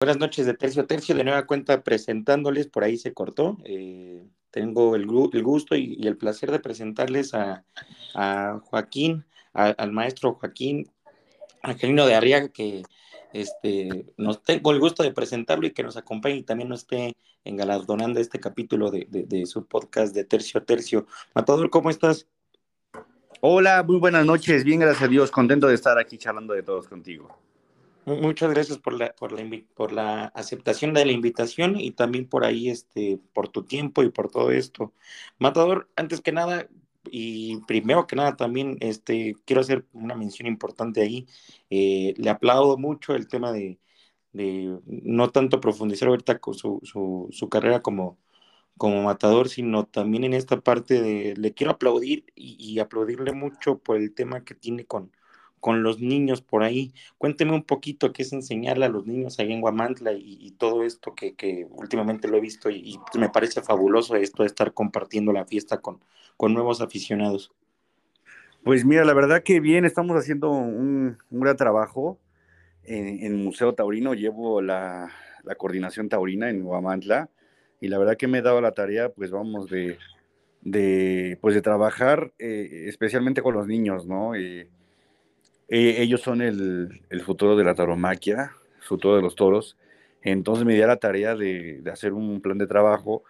[0.00, 3.58] Buenas noches de Tercio Tercio, de nueva cuenta presentándoles, por ahí se cortó.
[3.64, 7.64] Eh, tengo el, gusto y, el placer de presentarles a,
[8.66, 10.88] Joaquín, al maestro Joaquín
[11.64, 12.84] Angelino de Arriaga, que
[13.32, 17.16] este, nos tengo el gusto de presentarlo y que nos acompañe y también nos esté
[17.42, 21.08] engalardonando este capítulo de, de su podcast de Tercio Tercio.
[21.34, 22.28] Matador, ¿cómo estás?
[23.40, 26.86] Hola, muy buenas noches, bien, gracias a Dios, contento de estar aquí charlando de todos
[26.86, 27.47] contigo.
[28.16, 29.44] Muchas gracias por la, por la,
[29.74, 34.10] por la aceptación de la invitación y también por ahí, este, por tu tiempo y
[34.10, 34.94] por todo esto.
[35.38, 36.68] Matador, antes que nada,
[37.10, 41.26] y primero que nada también, este, quiero hacer una mención importante ahí.
[41.70, 43.78] Eh, le aplaudo mucho el tema de,
[44.32, 48.18] de no tanto profundizar ahorita con su, su, su carrera como,
[48.78, 53.96] como matador, sino también en esta parte de, le quiero aplaudir y, aplaudirle mucho por
[53.98, 55.12] el tema que tiene con,
[55.60, 56.92] con los niños por ahí.
[57.18, 61.14] Cuénteme un poquito qué es enseñarle a los niños ahí en Guamantla y, todo esto
[61.14, 65.78] que, últimamente lo he visto y, me parece fabuloso esto de estar compartiendo la fiesta
[65.80, 66.00] con,
[66.36, 67.52] con nuevos aficionados.
[68.64, 72.18] Pues mira, la verdad que bien, estamos haciendo un, gran trabajo
[72.84, 74.14] en, Museo Taurino.
[74.14, 75.10] Llevo la,
[75.44, 77.30] la coordinación taurina en Guamantla
[77.80, 79.98] y la verdad que me he dado la tarea, pues vamos, de,
[80.62, 84.34] de pues de trabajar eh, especialmente con los niños, ¿no?
[84.34, 84.68] Eh,
[85.68, 89.76] eh, ellos son el, el, futuro de la tauromaquia, el futuro de los toros,
[90.22, 93.22] entonces me di la tarea de, de hacer un plan de trabajo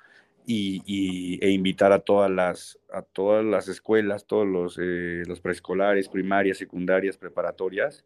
[0.47, 6.08] y, y, e invitar a todas las, a todas las escuelas, todos los, los preescolares,
[6.08, 8.05] primarias, secundarias, preparatorias,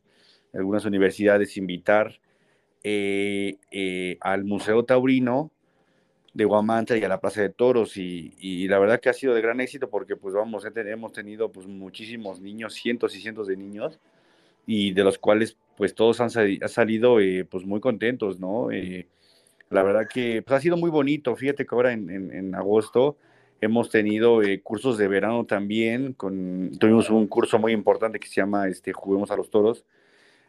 [0.52, 2.18] algunas universidades, invitar
[4.20, 5.52] al Museo Taurino,
[6.34, 7.96] de Guamantla y a la Plaza de Toros.
[7.96, 11.66] Y, la verdad que ha sido de gran éxito porque pues vamos, hemos tenido pues
[11.66, 13.98] muchísimos niños, cientos y cientos de niños
[14.66, 18.70] y de los cuales pues todos han, salido eh, pues muy contentos, ¿no?
[18.70, 19.08] Eh,
[19.70, 23.16] la verdad que pues, ha sido muy bonito, fíjate que ahora en, agosto
[23.60, 28.36] hemos tenido eh, cursos de verano también, con, tuvimos un curso muy importante que se
[28.36, 29.84] llama este, Juguemos a los Toros,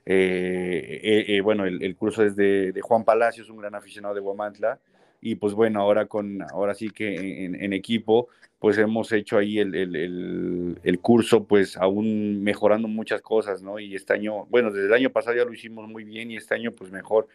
[0.06, 4.80] bueno, el, curso es de, de Juan Palacios, un gran aficionado de Guamantla,
[5.24, 8.28] y pues bueno, ahora con, ahora sí que en, equipo,
[8.60, 13.80] pues hemos hecho ahí el, el, el, curso, pues aún mejorando muchas cosas, ¿no?
[13.80, 16.56] Y este año, bueno, desde el año pasado ya lo hicimos muy bien y este
[16.56, 17.30] año pues mejor.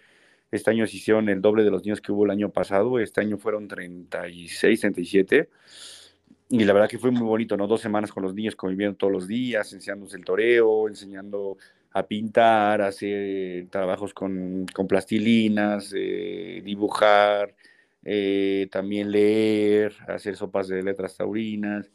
[0.50, 3.22] Este año se hicieron el doble de los niños que hubo el año pasado, este
[3.22, 5.48] año fueron 36, 37.
[6.50, 7.66] Y la verdad que fue muy bonito, ¿no?
[7.66, 11.56] Dos semanas con los niños conviviendo todos los días, enseñándonos el toreo, enseñando
[11.92, 17.54] a pintar, hacer trabajos con, con plastilinas, eh, dibujar,
[18.10, 21.90] eh, también leer, hacer sopas de letras taurinas.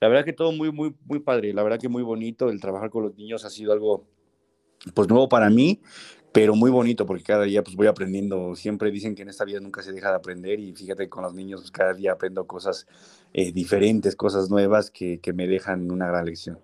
[0.00, 2.48] La verdad que todo muy, muy, muy padre, la verdad que muy bonito.
[2.48, 4.06] El trabajar con los niños ha sido algo,
[4.94, 5.82] pues nuevo para mí,
[6.32, 8.54] pero muy bonito porque cada día pues voy aprendiendo.
[8.54, 11.22] Siempre dicen que en esta vida nunca se deja de aprender y fíjate que con
[11.24, 12.86] los niños pues, cada día aprendo cosas
[13.34, 16.58] eh, diferentes, cosas nuevas que, que me dejan una gran lección.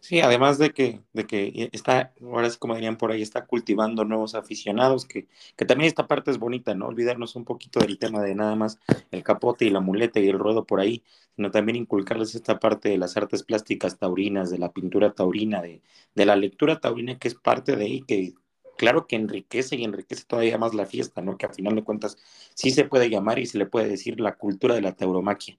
[0.00, 4.04] Sí, además de que, de que está, ahora sí como dirían por ahí, está cultivando
[4.04, 6.86] nuevos aficionados, que, que también esta parte es bonita, ¿no?
[6.86, 8.78] Olvidarnos un poquito del tema de nada más
[9.10, 11.04] el capote y la muleta y el ruedo por ahí,
[11.36, 15.82] sino también inculcarles esta parte de las artes plásticas taurinas, de la pintura taurina, de,
[16.14, 18.32] de la lectura taurina, que es parte de ahí, que
[18.78, 21.36] claro que enriquece y enriquece todavía más la fiesta, ¿no?
[21.36, 22.16] Que a final de cuentas
[22.54, 25.58] sí se puede llamar y se le puede decir la cultura de la tauromaquia.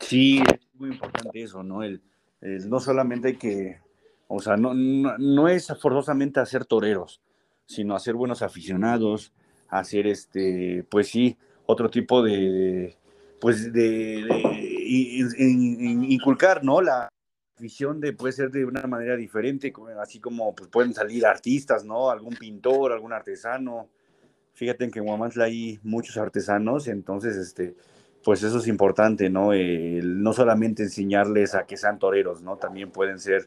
[0.00, 1.84] Sí, es muy importante eso, ¿no?
[1.84, 2.02] El
[2.40, 3.80] no solamente hay que,
[4.28, 7.20] o sea, no, no, es forzosamente hacer toreros,
[7.66, 9.32] sino hacer buenos aficionados,
[9.68, 11.36] hacer este, pues sí,
[11.66, 12.96] otro tipo de,
[13.40, 14.26] pues de,
[16.08, 16.80] inculcar, ¿no?
[16.80, 17.08] La
[17.56, 22.10] afición de puede ser de una manera diferente, así como pues pueden salir artistas, ¿no?
[22.10, 23.88] Algún pintor, algún artesano.
[24.52, 27.76] Fíjate que en Guamantla hay muchos artesanos, entonces, este,
[28.26, 29.50] pues eso es importante, ¿no?
[29.52, 32.56] no solamente enseñarles a que sean toreros, ¿no?
[32.56, 33.46] También pueden ser,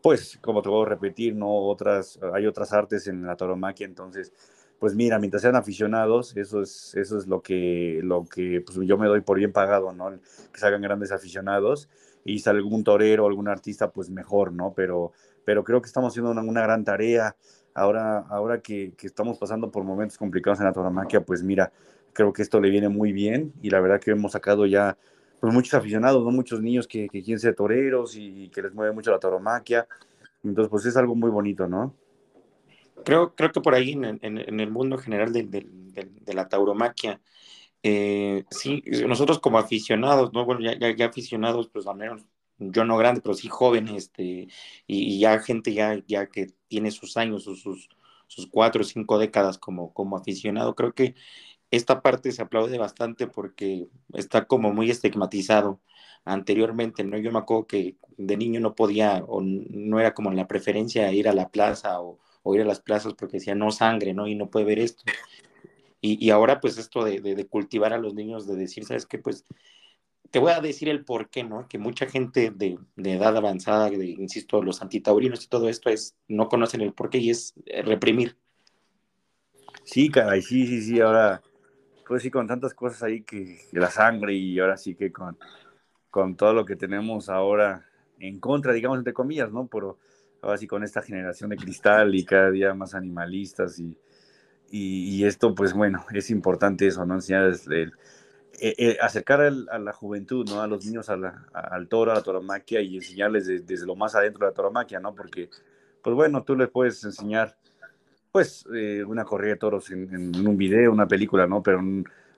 [0.00, 1.52] pues, como te puedo repetir, ¿no?
[1.52, 4.32] Otras, hay otras artes en la tauromaquia, entonces,
[4.78, 8.96] pues mira, mientras sean aficionados, eso es, eso es lo que, lo que pues, yo
[8.96, 10.12] me doy por bien pagado, ¿no?
[10.52, 11.88] Que salgan grandes aficionados
[12.24, 14.74] y si algún torero, algún artista, pues mejor, ¿no?
[14.76, 15.10] Pero,
[15.44, 17.34] pero creo que estamos haciendo una, una gran tarea.
[17.74, 21.72] Ahora, ahora que, que, estamos pasando por momentos complicados en la tauromaquia, pues mira,
[22.12, 24.96] creo que esto le viene muy bien y la verdad que hemos sacado ya
[25.40, 26.30] pues muchos aficionados, ¿no?
[26.30, 29.88] muchos niños que, que quieren ser toreros y, que les mueve mucho la tauromaquia.
[30.44, 31.94] Entonces, pues es algo muy bonito, ¿no?
[33.04, 37.20] Creo, creo que por ahí en, en, el mundo general de, de, la tauromaquia,
[37.82, 40.44] eh, sí, nosotros como aficionados, ¿no?
[40.44, 42.22] Bueno, ya, ya, aficionados, pues al menos
[42.58, 44.48] yo no grande, pero sí joven, este,
[44.86, 47.88] y, ya gente ya, ya que tiene sus años, sus, sus
[48.30, 50.76] sus cuatro o cinco décadas como, como aficionado.
[50.76, 51.16] Creo que
[51.70, 55.80] esta parte se aplaude bastante porque está como muy estigmatizado
[56.24, 57.18] anteriormente, ¿no?
[57.18, 61.28] Yo me acuerdo que de niño no podía o no era como la preferencia ir
[61.28, 62.18] a la plaza o,
[62.54, 64.26] ir a las plazas porque decía no sangre, ¿no?
[64.26, 65.04] Y no puede ver esto.
[66.02, 69.18] Y, ahora pues esto de, de, cultivar a los niños, de decir, ¿sabes qué?
[69.18, 69.44] Pues
[70.30, 71.68] te voy a decir el por qué, ¿no?
[71.68, 76.48] Que mucha gente de, edad avanzada, de, insisto, los antitaurinos y todo esto es, no
[76.48, 78.36] conocen el por qué y es eh, reprimir.
[79.84, 81.42] Sí, caray, sí, sí, sí, ahora,
[82.10, 85.38] pues sí, con tantas cosas ahí que, la sangre y ahora sí que con,
[86.10, 87.86] con todo lo que tenemos ahora
[88.18, 89.68] en contra, digamos, entre comillas, ¿no?
[89.68, 89.96] Pero
[90.42, 93.96] ahora sí con esta generación de cristal y cada día más animalistas y,
[94.72, 97.14] y, esto, pues bueno, es importante eso, ¿no?
[97.14, 97.92] Enseñarles el,
[98.60, 100.62] eh, eh, acercar a la juventud, ¿no?
[100.62, 104.50] A los niños al toro, a la toromaquia y enseñarles desde lo más adentro de
[104.50, 105.14] la toromaquia, ¿no?
[105.14, 105.48] Porque,
[106.02, 107.56] pues bueno, tú les puedes enseñar,
[108.32, 111.62] pues, eh, una corrida de toros en, un video, una película, ¿no?
[111.62, 111.80] Pero,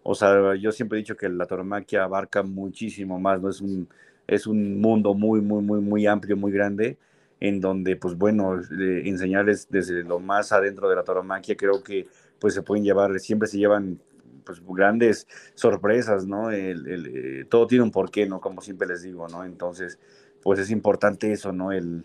[0.02, 3.50] o sea, yo siempre he dicho que la toromaquia abarca muchísimo más, ¿no?
[3.50, 3.88] Es un,
[4.26, 6.98] es un mundo muy, muy, muy, muy amplio, muy grande
[7.40, 12.06] en donde, pues bueno, enseñarles desde lo más adentro de la tauromaquia, creo que
[12.38, 13.98] pues se pueden llevar, siempre se llevan
[14.44, 16.52] pues grandes sorpresas, ¿no?
[16.52, 18.40] El, eh, todo tiene un porqué, ¿no?
[18.40, 19.44] Como siempre les digo, ¿no?
[19.44, 19.98] Entonces,
[20.40, 21.72] pues es importante eso, ¿no?
[21.72, 22.04] El,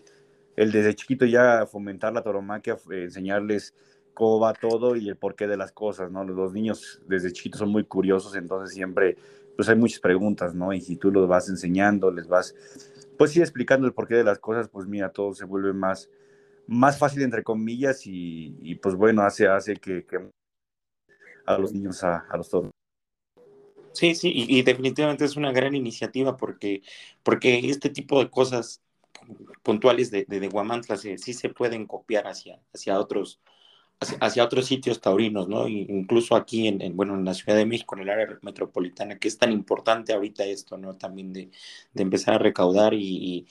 [0.58, 3.74] el desde chiquito ya fomentar la tauromaquia, eh, enseñarles
[4.12, 6.24] cómo va todo y el porqué de las cosas, ¿no?
[6.24, 9.16] Los niños desde chiquitos son muy curiosos, entonces siempre,
[9.54, 10.72] pues hay muchas preguntas, ¿no?
[10.72, 12.56] Y si tú los vas enseñando, les vas
[13.16, 16.10] pues sí, explicando el porqué de las cosas, pues mira, todo se vuelve más,
[16.66, 20.04] más fácil, entre comillas, y, pues bueno, hace, hace que,
[21.46, 22.70] a los niños a, los todos.
[23.92, 26.82] Sí, sí, y, definitivamente es una gran iniciativa porque,
[27.22, 28.80] porque este tipo de cosas
[29.62, 33.40] puntuales de, de, Guamantla sí se pueden copiar hacia, hacia otros
[34.00, 35.66] hacia, otros sitios taurinos, ¿no?
[35.66, 39.38] Incluso aquí en, bueno, en la Ciudad de México, en el área metropolitana, que es
[39.38, 40.96] tan importante ahorita esto, ¿no?
[40.96, 41.50] También de,
[41.96, 43.46] empezar a recaudar y,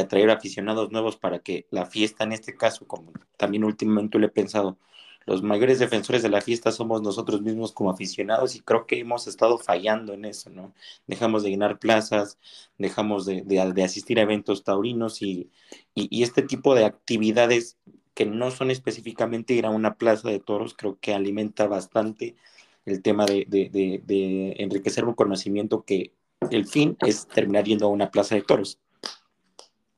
[0.00, 4.30] atraer aficionados nuevos para que la fiesta, en este caso, como también últimamente le he
[4.30, 4.78] pensado,
[5.26, 9.26] los mayores defensores de la fiesta somos nosotros mismos como aficionados y creo que hemos
[9.26, 10.74] estado fallando en eso, ¿no?
[11.06, 12.38] Dejamos de llenar plazas,
[12.78, 13.44] dejamos de,
[13.84, 15.50] asistir a eventos taurinos y,
[15.94, 17.78] y, este tipo de actividades
[18.14, 22.36] que no son específicamente ir a una plaza de toros, creo que alimenta bastante
[22.84, 26.12] el tema de, enriquecer un conocimiento que
[26.50, 28.78] el fin es terminar yendo a una plaza de toros.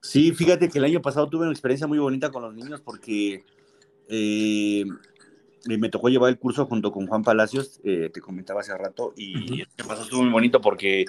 [0.01, 3.45] Sí, fíjate que el año pasado tuve una experiencia muy bonita con los niños porque
[4.09, 4.85] eh,
[5.67, 9.63] me tocó llevar el curso junto con Juan Palacios, eh, te comentaba hace rato, y
[9.63, 11.05] uh pasó estuvo muy bonito porque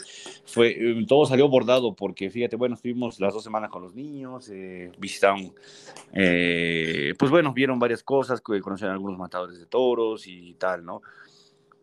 [0.45, 4.49] fue, eh, todo salió bordado, porque fíjate, bueno, estuvimos las dos semanas con los niños,
[4.49, 5.53] eh, visitaron,
[6.13, 11.01] eh, pues bueno, vieron varias cosas, conocieron a algunos matadores de toros y tal, ¿no?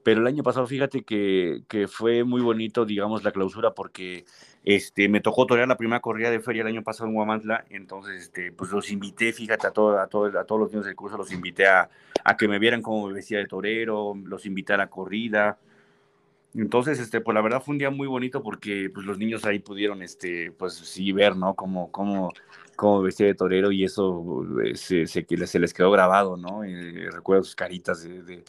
[0.03, 4.25] Pero el año pasado, fíjate que, fue muy bonito, digamos, la clausura, porque
[4.65, 8.23] este, me tocó torear la primera corrida de feria el año pasado en Guamantla, entonces
[8.23, 11.17] este, pues los invité, fíjate, a, todo, a, todo, a todos los niños del curso,
[11.17, 11.89] los invité a,
[12.37, 15.59] que me vieran cómo me vestía de torero, los invité a la corrida.
[16.55, 19.59] Entonces, este, pues la verdad fue un día muy bonito porque pues los niños ahí
[19.59, 21.55] pudieron, este, pues sí ver, ¿no?
[21.55, 22.31] Cómo, cómo,
[22.77, 26.65] cómo vestía de torero y eso eh, se, se, se les quedó grabado, ¿no?
[26.65, 28.45] Y recuerdo sus caritas de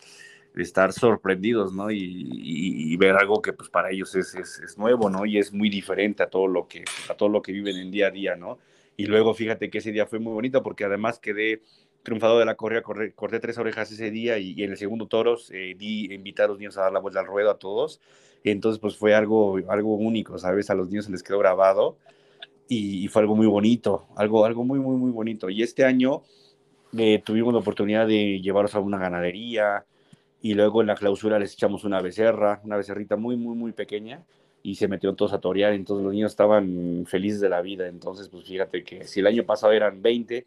[0.55, 1.89] estar sorprendidos, ¿no?
[1.91, 5.25] Y, ver algo que pues para ellos es, es, nuevo, ¿no?
[5.25, 8.07] Y es muy diferente a todo lo que, a todo lo que viven en día
[8.07, 8.59] a día, ¿no?
[8.95, 11.61] Y luego fíjate que ese día fue muy bonito porque además quedé
[12.04, 15.75] triunfado de la correa, corté tres orejas ese día y, en el segundo toros eh,
[15.78, 17.99] di invitar a los niños a dar la vuelta al ruedo a todos.
[18.44, 20.69] Y entonces pues fue algo, algo único, ¿sabes?
[20.69, 21.97] A los niños se les quedó grabado
[22.68, 25.49] y, fue algo muy bonito, algo, algo muy, muy, muy bonito.
[25.49, 26.23] Y este año
[26.97, 29.85] eh, tuvimos la oportunidad de llevarlos a una ganadería,
[30.44, 34.21] y luego en la clausura les echamos una becerra, una becerrita muy, muy, muy pequeña
[34.62, 38.28] y se metieron todos a torear, entonces los niños estaban felices de la vida, entonces
[38.28, 40.45] pues fíjate que si el año pasado eran 20,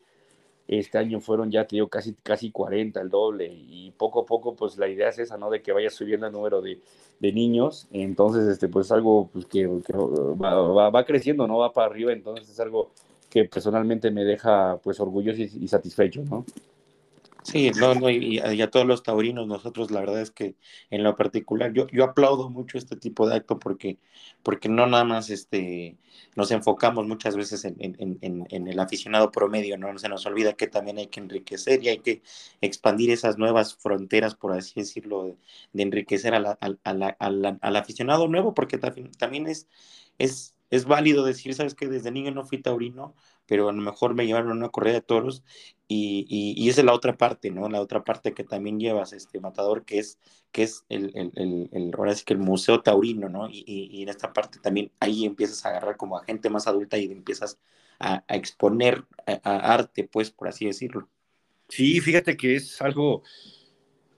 [0.68, 4.76] este año fueron ya, te casi, casi 40, el doble, y poco a poco pues
[4.76, 5.48] la idea es esa, ¿no?
[5.48, 6.78] De que vaya subiendo el número de,
[7.18, 11.56] de niños, entonces este pues algo pues, que, va, va, creciendo, ¿no?
[11.56, 12.90] Va para arriba, entonces es algo
[13.30, 16.44] que personalmente me deja pues orgulloso y satisfecho, ¿no?
[17.46, 20.56] Sí, no, no, y, a todos los taurinos, nosotros la verdad es que
[20.90, 23.98] en lo particular, yo, yo aplaudo mucho este tipo de acto porque,
[24.42, 25.96] porque no nada más este,
[26.34, 27.76] nos enfocamos muchas veces en,
[28.50, 29.96] el aficionado promedio, ¿no?
[29.96, 32.22] Se nos olvida que también hay que enriquecer y hay que
[32.60, 35.36] expandir esas nuevas fronteras, por así decirlo,
[35.72, 39.68] de, enriquecer a la, al aficionado nuevo, porque también es,
[40.18, 43.14] es es válido decir, sabes que desde niño no fui taurino,
[43.46, 45.42] pero a lo mejor me llevaron a una corrida de toros
[45.88, 47.68] y, y, esa es la otra parte, ¿no?
[47.68, 50.18] La otra parte que también llevas, este matador, que es,
[50.50, 53.48] que es el, el, el, ahora sí que el museo taurino, ¿no?
[53.48, 56.98] Y, y, en esta parte también ahí empiezas a agarrar como a gente más adulta
[56.98, 57.58] y empiezas
[58.00, 61.08] a, a exponer a arte, pues, por así decirlo.
[61.68, 63.22] Sí, fíjate que es algo,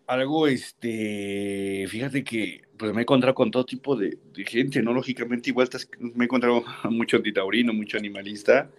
[0.06, 4.16] algo, este, fíjate que pues me he encontrado con todo tipo de,
[4.46, 4.92] gente, ¿no?
[4.92, 5.68] Lógicamente, igual
[6.00, 8.70] me he encontrado a mucho antitaurino, mucho animalista,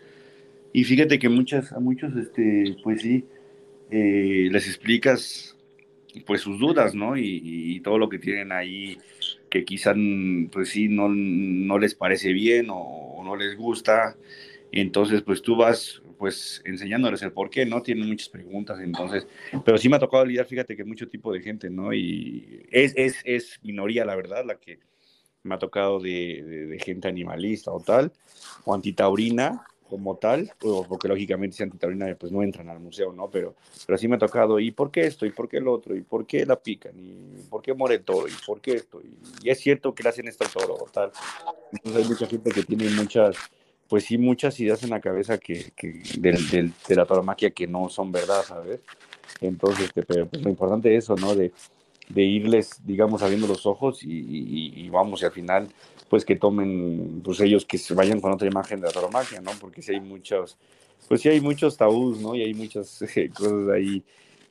[0.73, 3.25] y fíjate que muchas, a muchos, este, pues sí,
[3.91, 5.57] eh, les explicas,
[6.25, 7.17] pues sus dudas, ¿no?
[7.17, 8.97] Y, todo lo que tienen ahí,
[9.49, 9.95] que quizás,
[10.51, 14.15] pues sí, no, no les parece bien o, o no les gusta,
[14.71, 17.81] entonces, pues tú vas pues enseñándoles el por qué, ¿no?
[17.81, 19.25] Tienen muchas preguntas, entonces,
[19.63, 21.93] pero sí me ha tocado lidiar, fíjate que mucho tipo de gente, ¿no?
[21.93, 24.79] Y es, es, es minoría, la verdad, la que
[25.43, 28.11] me ha tocado de, de, gente animalista o tal,
[28.65, 33.29] o antitaurina como tal, porque lógicamente si antitaurina pues no entran al museo, ¿no?
[33.29, 33.55] Pero,
[33.87, 35.25] pero sí me ha tocado, ¿y por qué esto?
[35.25, 35.95] ¿Y por qué el otro?
[35.95, 36.99] ¿Y por qué la pican?
[36.99, 38.27] ¿Y por qué muere el toro?
[38.27, 39.01] ¿Y por qué esto?
[39.01, 41.11] Y, es cierto que le hacen esto al toro o tal.
[41.71, 43.37] Entonces hay mucha gente que tiene muchas
[43.89, 47.89] pues sí, muchas ideas en la cabeza que, que del, de la tauromaquia que no
[47.89, 48.81] son verdad, ¿sabes?
[49.41, 51.35] Entonces, este, pero pues lo importante es eso, ¿no?
[51.35, 51.51] De,
[52.07, 54.09] de irles, digamos, abriendo los ojos y,
[54.75, 55.67] y, vamos, y al final,
[56.07, 59.51] pues que tomen, pues ellos que se vayan con otra imagen de la tauromaquia, ¿no?
[59.59, 60.57] Porque sí hay muchos,
[61.07, 62.35] pues sí hay muchos tabús, ¿no?
[62.35, 63.03] Y hay muchas
[63.35, 64.03] cosas ahí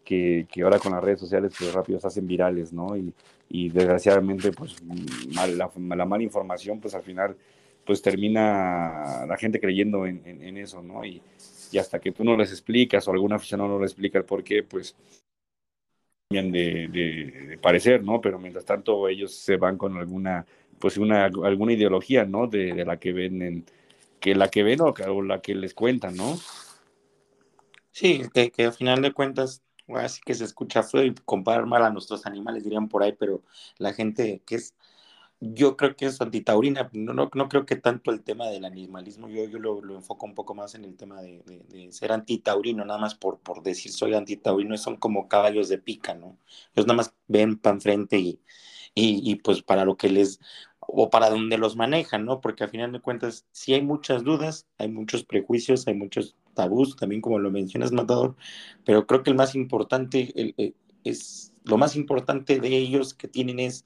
[0.05, 2.97] que, que, ahora con las redes sociales, pues rápido se hacen virales, ¿no?
[2.97, 3.15] Y,
[3.51, 4.77] y desgraciadamente, pues
[5.33, 7.37] la, la mala información, pues al final
[7.89, 11.07] pues termina la gente creyendo en, eso, ¿no?
[11.07, 11.23] Y,
[11.73, 14.45] y, hasta que tú no les explicas o algún aficionado no le explica el por
[14.45, 14.95] qué, pues
[16.29, 18.21] cambian de, de, parecer, ¿no?
[18.21, 20.45] Pero mientras tanto ellos se van con alguna,
[20.79, 22.47] pues una, alguna ideología, ¿no?
[22.47, 23.65] De, la que ven en,
[24.21, 26.39] que la que ven o, la que les cuentan, ¿no?
[27.91, 29.63] Sí, que, que al final de cuentas
[29.97, 33.43] así que se escucha feo y comparar mal a nuestros animales, dirían por ahí, pero
[33.79, 34.75] la gente que es
[35.41, 39.29] yo creo que es antitaurina, no, no, no creo que tanto el tema del animalismo,
[39.29, 42.99] yo, yo lo, enfoco un poco más en el tema de, de, ser antitaurino, nada
[42.99, 46.39] más por, por decir soy antitaurino, son como caballos de pica, ¿no?
[46.75, 48.41] Ellos nada más ven pan frente y,
[48.95, 50.41] y, pues para lo que les,
[50.81, 52.41] o para donde los manejan, ¿no?
[52.41, 56.97] Porque al final de cuentas sí hay muchas dudas, hay muchos prejuicios, hay muchos tabús,
[56.97, 58.35] también como lo mencionas, Matador,
[58.85, 63.29] pero creo que el más importante, el, el, es, lo más importante de ellos que
[63.29, 63.85] tienen es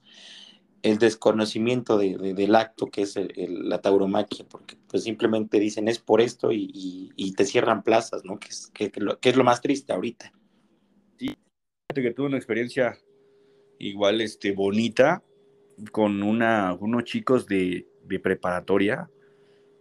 [0.83, 6.19] el desconocimiento de, del acto que es la tauromaquia, porque pues simplemente dicen es por
[6.19, 8.37] esto y, te cierran plazas, ¿no?
[8.37, 10.31] Que es, lo, que es, lo, más triste ahorita.
[11.17, 11.35] Sí,
[11.95, 12.99] que tuve una experiencia
[13.79, 15.23] igual este, bonita
[15.91, 17.87] con una, unos chicos de,
[18.21, 19.09] preparatoria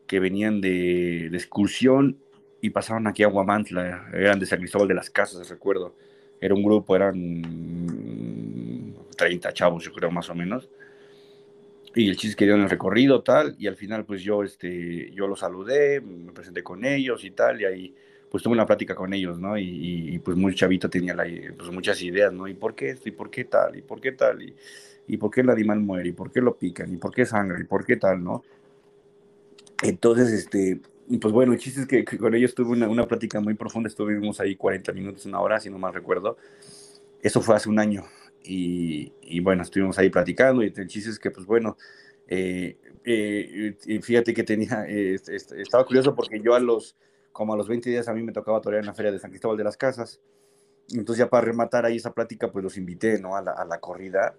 [0.07, 2.19] que venían de, de, excursión
[2.63, 5.97] y pasaron aquí a Guamantla, eran de San Cristóbal de las Casas, recuerdo.
[6.41, 7.43] Era un grupo, eran
[9.17, 10.69] 30 chavos, yo creo, más o menos
[11.95, 15.11] y el chiste que dio en el recorrido, tal, y al final pues yo, este,
[15.13, 17.95] yo los saludé, me presenté con ellos y tal, y ahí
[18.31, 19.59] pues tuve una plática con ellos, ¿no?
[19.59, 21.25] Y, pues muy chavito tenía la,
[21.59, 22.49] pues, muchas ideas, ¿no?
[22.49, 23.11] ¿Y por qué esto?
[23.11, 23.77] ¿Y por qué tal?
[23.77, 24.43] ¿Y por qué tal?
[24.43, 24.57] ¿Y,
[25.07, 26.09] y por qué el animal muere?
[26.09, 26.91] ¿Y por qué lo pican?
[26.95, 27.61] ¿Y por qué sangre?
[27.61, 28.25] ¿Y por qué tal?
[28.25, 28.43] ¿No?
[29.83, 30.81] Entonces, este,
[31.21, 34.41] pues bueno, el chiste es que, con ellos tuve una, una, plática muy profunda, estuvimos
[34.41, 36.39] ahí 40 minutos, una hora, si no mal recuerdo.
[37.21, 38.05] Eso fue hace un año,
[38.45, 41.77] y, bueno, estuvimos ahí platicando y el chiste es que, pues bueno,
[42.29, 46.97] eh, eh, fíjate que tenía, eh, estaba curioso porque yo a los,
[47.33, 49.31] como a los 20 días a mí me tocaba torear en la feria de San
[49.31, 50.21] Cristóbal de las Casas.
[50.91, 53.37] Entonces ya para rematar ahí esa plática, pues los invité, ¿no?
[53.37, 54.35] A la, a la corrida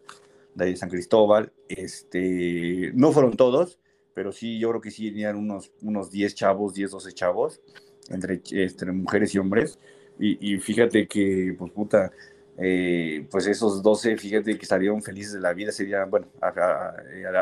[0.54, 1.52] de San Cristóbal.
[1.68, 3.80] Este, no fueron todos,
[4.14, 7.62] pero sí, yo creo que sí tenían unos, unos 10 chavos, 10, 12 chavos,
[8.10, 9.80] entre, entre mujeres y hombres.
[10.20, 12.12] Y, y fíjate que, pues puta,
[12.58, 16.06] eh, pues esos 12, fíjate que salieron felices de la vida ese día.
[16.06, 16.28] Bueno,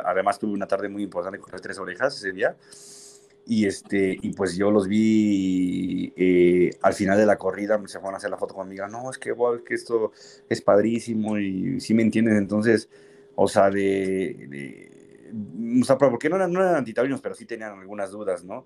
[0.05, 2.55] además tuve una tarde muy importante con las tres orejas ese día.
[3.45, 8.13] Y, este, y pues yo los vi eh, al final de la corrida, se fueron
[8.13, 8.87] a hacer la foto conmigo.
[8.87, 10.11] No, es que, wow, que esto
[10.47, 12.37] es padrísimo y si me entiendes.
[12.37, 12.87] Entonces,
[13.35, 14.89] o sea, de,
[15.81, 18.65] o sea, porque no eran, no eran antitaurinos, pero sí tenían algunas dudas, ¿no?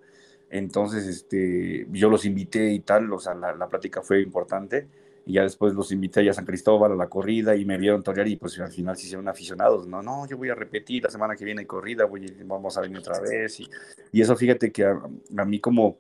[0.50, 4.88] Entonces, este, yo los invité y tal, o sea, la, la plática fue importante
[5.26, 8.28] y ya después los invité a San Cristóbal a la corrida y me vieron torear
[8.28, 11.36] y pues al final se hicieron aficionados, no, no, yo voy a repetir la semana
[11.36, 13.70] que viene corrida, voy, vamos a venir otra vez y,
[14.12, 15.98] y eso fíjate que a, mí como,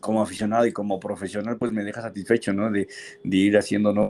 [0.00, 2.70] como aficionado y como profesional pues me deja satisfecho, ¿no?
[2.70, 2.88] De,
[3.22, 4.08] de ir haciendo, ¿no?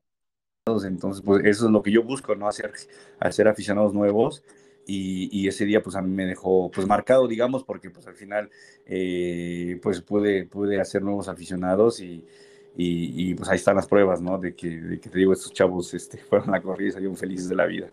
[0.66, 2.46] Entonces pues eso es lo que yo busco, ¿no?
[2.46, 2.72] Hacer,
[3.18, 4.44] hacer aficionados nuevos
[4.86, 8.50] y, ese día pues a mí me dejó pues marcado, digamos, porque pues al final
[8.86, 12.24] eh, pues pude, pude hacer nuevos aficionados y,
[12.76, 14.38] y, pues ahí están las pruebas, ¿no?
[14.38, 17.48] De que, de que te digo, estos chavos este, fueron a corrida y salieron felices
[17.48, 17.90] de la vida.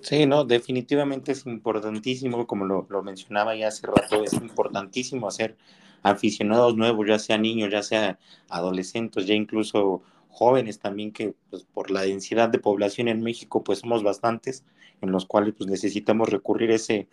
[0.00, 5.56] Sí, no, definitivamente es importantísimo, como lo, lo, mencionaba ya hace rato, es importantísimo hacer
[6.02, 8.18] aficionados nuevos, ya sea niños, ya sea
[8.48, 13.80] adolescentes, ya incluso jóvenes también, que pues, por la densidad de población en México, pues
[13.80, 14.64] somos bastantes,
[15.00, 17.08] en los cuales pues necesitamos recurrir ese,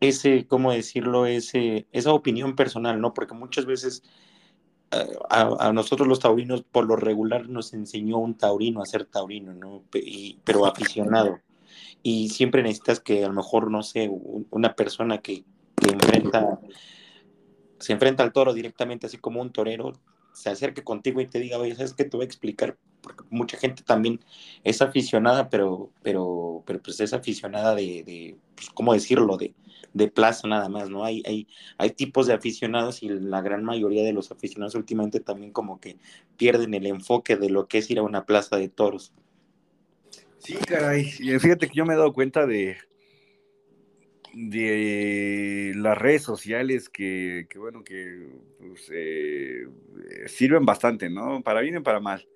[0.00, 1.26] ese, ¿cómo decirlo?
[1.26, 3.14] Ese, esa opinión personal, ¿no?
[3.14, 4.04] Porque muchas veces
[4.90, 9.82] a, nosotros los taurinos, por lo regular, nos enseñó un taurino a ser taurino, ¿no?
[10.44, 11.40] pero aficionado
[12.02, 14.08] y siempre necesitas que a lo mejor, no sé,
[14.50, 15.42] una persona que,
[15.82, 16.60] enfrenta,
[17.80, 19.92] se enfrenta al toro directamente, así como un torero,
[20.32, 22.04] se acerque contigo y te diga, oye, ¿sabes qué?
[22.04, 24.20] Te voy a explicar, porque mucha gente también
[24.62, 29.36] es aficionada, pero, pero, pero pues es aficionada de, de pues, ¿cómo decirlo?
[29.36, 29.52] De,
[29.96, 31.04] de plaza nada más, ¿no?
[31.04, 31.48] Hay, hay,
[31.78, 35.96] hay tipos de aficionados y la gran mayoría de los aficionados últimamente también como que
[36.36, 39.14] pierden el enfoque de lo que es ir a una plaza de toros.
[40.38, 41.04] Sí, caray.
[41.04, 42.76] Fíjate que yo me he dado cuenta de,
[44.34, 49.66] de las redes sociales que, bueno, que pues, eh,
[50.26, 51.42] sirven bastante, ¿no?
[51.42, 52.28] Para bien y para mal.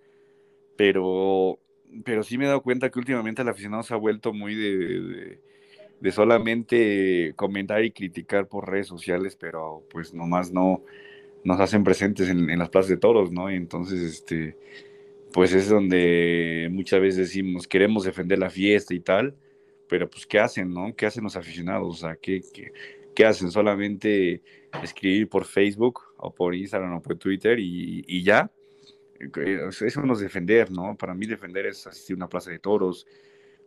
[0.79, 1.59] Pero,
[2.07, 5.41] pero sí me he dado cuenta que últimamente el aficionado se ha vuelto muy de,
[6.11, 10.83] solamente comentar y criticar por redes sociales, pero pues nomás no
[11.45, 13.51] nos hacen presentes en, las plazas de toros, ¿no?
[13.51, 14.57] Y entonces, este
[15.33, 19.37] pues es donde muchas veces decimos, queremos defender la fiesta y tal,
[19.89, 20.95] pero pues ¿qué hacen, no?
[20.97, 22.01] ¿Qué hacen los aficionados?
[22.01, 22.43] Sea, ¿qué,
[23.15, 23.51] qué, hacen?
[23.51, 24.43] Solamente
[24.83, 28.51] escribir por Facebook o por Instagram o por Twitter y, ya.
[29.21, 30.97] Eso no es defender, ¿no?
[30.97, 33.07] Para mí defender es asistir a una plaza de toros,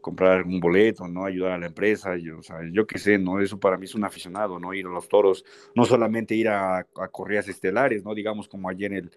[0.04, 1.26] comprar algún boleto, ¿no?
[1.26, 3.40] Ayudar a la empresa, yo, o sea, yo qué sé, ¿no?
[3.42, 4.76] Eso para mí es un aficionado, ¿no?
[4.76, 5.44] Ir a los toros,
[5.74, 8.14] no solamente ir a, a corridas estelares, ¿no?
[8.14, 9.12] Digamos como ayer en el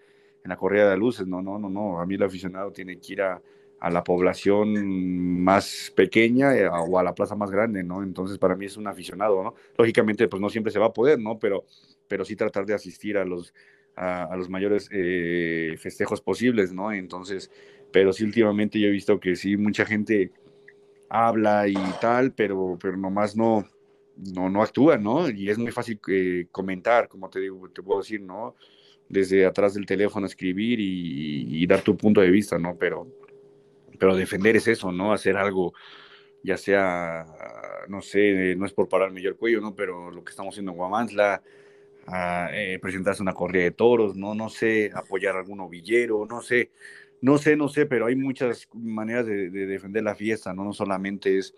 [0.47, 3.13] en la corrida de luces, no, no, no, no, a mí el aficionado tiene que
[3.13, 3.41] ir a,
[3.91, 8.01] la población más pequeña eh, o a la plaza más grande, ¿no?
[8.01, 9.53] Entonces para mí es un aficionado, ¿no?
[9.77, 11.37] Lógicamente pues no siempre se va a poder, ¿no?
[11.37, 11.65] Pero,
[12.07, 13.53] pero sí tratar de asistir a los,
[13.95, 16.91] a, los mayores eh, festejos posibles, ¿no?
[16.91, 17.51] Entonces,
[17.91, 20.31] pero sí últimamente yo he visto que sí, mucha gente
[21.09, 23.65] habla y tal, pero, pero nomás no,
[24.33, 25.29] no, no actúa, ¿no?
[25.29, 28.55] Y es muy fácil eh, comentar, como te digo, te puedo decir, ¿no?
[29.09, 32.77] desde atrás del teléfono escribir y, dar tu punto de vista, ¿no?
[32.77, 33.07] Pero,
[33.99, 35.13] pero defender es eso, ¿no?
[35.13, 35.73] Hacer algo,
[36.43, 37.25] ya sea,
[37.87, 39.75] no sé, no es por pararme yo el cuello, ¿no?
[39.75, 41.41] Pero lo que estamos haciendo en Guamantla,
[42.53, 44.33] eh, presentarse una corrida de toros, ¿no?
[44.33, 46.71] No sé, apoyar a algún ovillero, no sé,
[47.21, 50.63] no sé, no sé, pero hay muchas maneras de, de defender la fiesta, ¿no?
[50.63, 51.55] No solamente es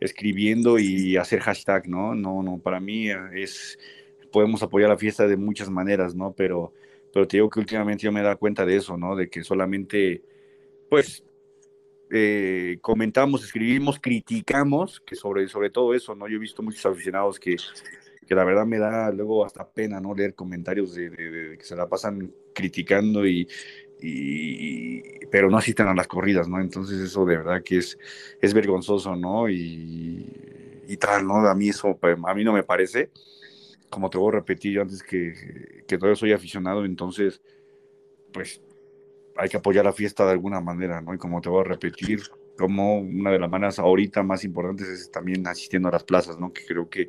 [0.00, 2.14] escribiendo y hacer hashtag, ¿no?
[2.14, 3.78] No, no, para mí es,
[4.30, 6.32] podemos apoyar la fiesta de muchas maneras, ¿no?
[6.32, 6.72] Pero
[7.12, 9.16] pero te digo que últimamente yo me he dado cuenta de eso, ¿no?
[9.16, 10.22] De que solamente,
[10.88, 11.24] pues,
[12.10, 16.28] eh, comentamos, escribimos, criticamos, que sobre, sobre todo eso, ¿no?
[16.28, 17.56] Yo he visto muchos aficionados que,
[18.26, 20.14] que la verdad me da luego hasta pena, ¿no?
[20.14, 23.48] Leer comentarios de, que se la pasan criticando y,
[24.00, 26.60] y, pero no asisten a las corridas, ¿no?
[26.60, 27.98] Entonces eso de verdad que es,
[28.40, 29.48] es vergonzoso, ¿no?
[29.48, 31.36] Y, y tal, ¿no?
[31.46, 33.10] A mí eso, a mí no me parece
[33.90, 37.40] como te voy a repetir yo antes que, que todavía soy aficionado, entonces,
[38.32, 38.60] pues
[39.36, 41.14] hay que apoyar la fiesta de alguna manera, ¿no?
[41.14, 42.22] Y como te voy a repetir,
[42.56, 46.52] como una de las maneras ahorita más importantes es también asistiendo a las plazas, ¿no?
[46.52, 47.08] Que creo que,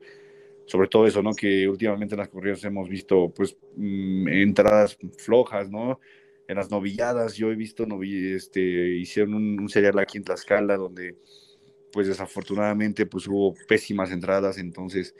[0.66, 1.34] sobre todo eso, ¿no?
[1.34, 6.00] Que últimamente en las corridas hemos visto, pues, mm, entradas flojas, ¿no?
[6.50, 8.62] En las novilladas, yo he visto, este,
[8.98, 11.16] hicieron un, un serial aquí en Tlaxcala donde,
[11.94, 15.16] pues, desafortunadamente, pues, hubo pésimas entradas, entonces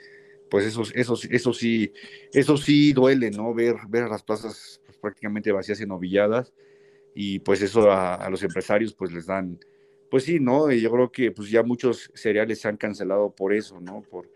[0.50, 1.92] pues eso, eso, eso sí,
[2.32, 3.54] eso sí duele, ¿no?
[3.54, 6.52] Ver, ver las plazas pues, prácticamente vacías y novilladas,
[7.14, 9.58] y pues eso a, los empresarios pues les dan,
[10.10, 10.70] pues sí, ¿no?
[10.70, 14.02] Y yo creo que pues ya muchos cereales se han cancelado por eso, ¿no?
[14.02, 14.28] Por,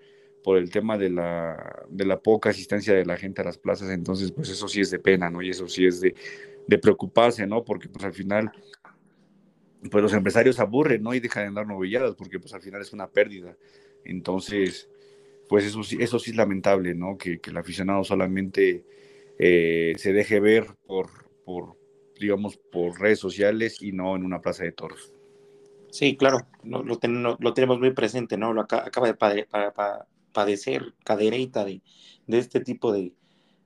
[0.42, 3.90] por el tema de la, de la poca asistencia de la gente a las plazas,
[3.90, 5.42] entonces pues eso sí es de pena, ¿no?
[5.42, 6.14] Y eso sí es de,
[6.66, 7.64] de preocuparse, ¿no?
[7.64, 8.53] Porque pues al final
[9.90, 11.14] pues los empresarios aburren, ¿no?
[11.14, 13.57] Y dejan de dar novilladas porque pues al final es una pérdida.
[14.05, 14.88] Entonces,
[15.48, 17.16] pues eso sí, eso sí es lamentable, ¿no?
[17.18, 18.85] Que, el aficionado solamente
[19.38, 21.09] eh, se deje ver por,
[21.44, 21.77] por,
[22.18, 25.12] digamos, por redes sociales y no en una plaza de toros.
[25.90, 28.53] Sí, claro, lo, lo, tenemos muy presente, ¿no?
[28.53, 29.46] Lo acaba de
[30.33, 31.83] padecer cadereita de,
[32.27, 33.12] de este tipo de,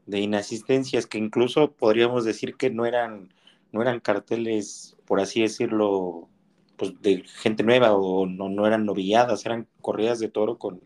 [0.08, 3.32] de, inasistencias que incluso podríamos decir que no eran,
[3.72, 6.28] no eran carteles, por así decirlo,
[6.76, 10.80] pues, de gente nueva o no, no eran novilladas, eran corridas de toro con,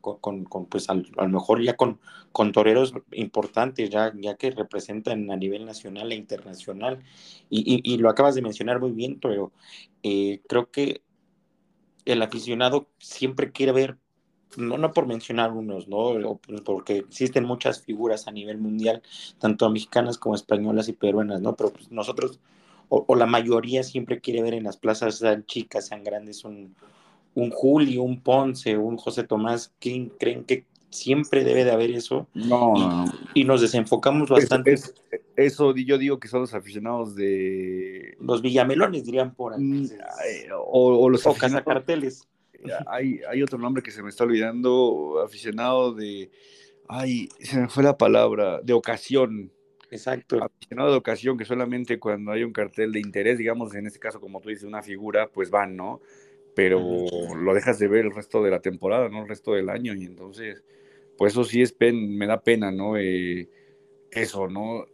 [0.00, 1.98] con, con, pues a lo mejor ya con,
[2.32, 7.02] con toreros importantes, ya, ya que representan a nivel nacional e internacional.
[7.48, 9.52] Y, y, lo acabas de mencionar muy bien, pero
[10.02, 11.02] eh, creo que
[12.04, 13.98] el aficionado siempre quiere ver,
[14.58, 16.38] no, no por mencionar unos, ¿no?
[16.46, 19.02] Pues, porque existen muchas figuras a nivel mundial,
[19.38, 21.54] tanto mexicanas como españolas y peruanas, ¿no?
[21.56, 22.40] Pero pues, nosotros,
[22.88, 26.74] o, o, la mayoría siempre quiere ver en las plazas, sean chicas, sean grandes, un,
[27.34, 32.28] un Julio, un Ponce, un José Tomás, ¿quién creen que siempre debe de haber eso?
[32.34, 34.72] No, y, y nos desenfocamos bastante.
[34.72, 38.16] Es, es, eso yo digo que son los aficionados de...
[38.20, 39.60] Los villamelones dirían por ahí.
[39.60, 39.88] Mm,
[40.52, 42.28] o, o, los o cazacarteles.
[42.86, 46.30] Hay, hay otro nombre que se me está olvidando, aficionado de...
[46.88, 49.50] Ay, se me fue la palabra, de ocasión.
[49.90, 50.42] Exacto.
[50.42, 54.20] Aficionado de ocasión, que solamente cuando hay un cartel de interés, digamos, en este caso,
[54.20, 56.00] como tú dices, una figura, pues van, ¿no?
[56.54, 56.80] pero
[57.36, 59.22] lo dejas de ver el resto de la temporada, ¿no?
[59.22, 60.64] El resto del año, y entonces,
[61.18, 62.96] pues eso sí es pen, me da pena, ¿no?
[62.96, 63.48] Eh,
[64.10, 64.86] eso, ¿no?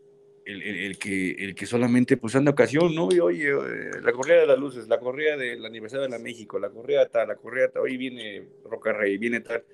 [0.51, 3.09] El, el, el, que, el que solamente pues anda ocasión, ¿no?
[3.11, 6.59] Y oye, eh, la correa de las luces, la correa del aniversario de la México,
[6.59, 9.65] la correa tal, la correa tal, hoy viene Roca Rey, viene tal,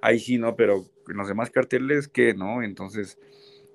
[0.00, 0.56] ahí sí, ¿no?
[0.56, 2.62] Pero en los demás carteles, ¿qué, no?
[2.62, 3.18] Entonces,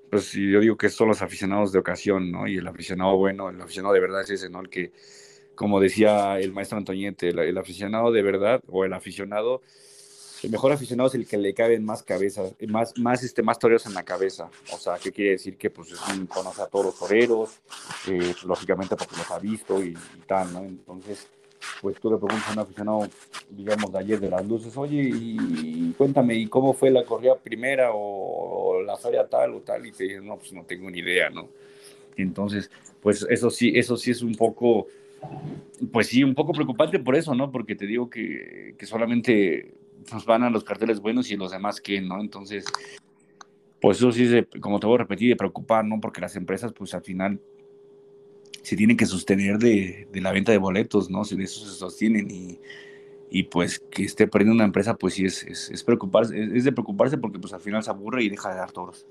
[0.10, 2.48] pues yo digo que son los aficionados de ocasión, ¿no?
[2.48, 4.62] Y el aficionado bueno, el aficionado de verdad es ese, ¿no?
[4.62, 4.92] El que
[5.56, 9.62] como decía el maestro Antoñete, el, el, aficionado de verdad o el aficionado,
[10.44, 13.86] el mejor aficionado es el que le caben más cabezas, más, más, este, más toreros
[13.86, 14.50] en la cabeza.
[14.72, 15.58] O sea, ¿qué quiere decir?
[15.58, 17.60] Que pues es un, conoce a todos los toreros,
[18.08, 19.98] eh, lógicamente porque los ha visto y,
[20.28, 20.60] tal, ¿no?
[20.60, 21.28] Entonces,
[21.82, 23.10] pues tú le preguntas a un aficionado,
[23.50, 27.92] digamos, de ayer de las luces, oye, y, cuéntame, ¿y cómo fue la corrida primera
[27.92, 29.86] o, o la feria tal o tal?
[29.86, 31.50] Y te dicen, no, pues no tengo ni idea, ¿no?
[32.16, 32.72] Entonces,
[33.02, 34.88] pues eso sí, eso sí es un poco
[35.92, 37.52] pues sí, un poco preocupante por eso, ¿no?
[37.52, 39.74] Porque te digo que, que solamente
[40.12, 42.20] nos van a los carteles buenos y los demás que, ¿no?
[42.20, 42.66] Entonces,
[43.82, 46.00] pues eso sí, es como te voy a repetir, de preocupar, ¿no?
[46.00, 47.40] Porque las empresas, pues al final,
[48.62, 51.24] se tienen que sostener de, de la venta de boletos, ¿no?
[51.24, 52.60] Si de eso se sostienen y,
[53.30, 56.64] y pues que esté perdiendo una empresa, pues sí es, es, es preocuparse, es, es
[56.66, 59.06] de preocuparse porque pues al final se aburre y deja de dar toros.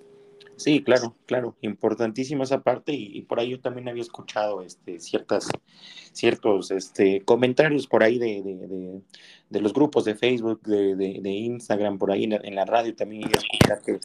[0.58, 5.48] Sí, claro, claro, importantísima esa parte y, por ahí yo también había escuchado este, ciertas,
[6.12, 9.00] ciertos este, comentarios por ahí de, de,
[9.50, 13.22] de, los grupos de Facebook, de, Instagram, por ahí en la, en la, radio también
[13.22, 13.38] iba
[13.72, 14.00] a que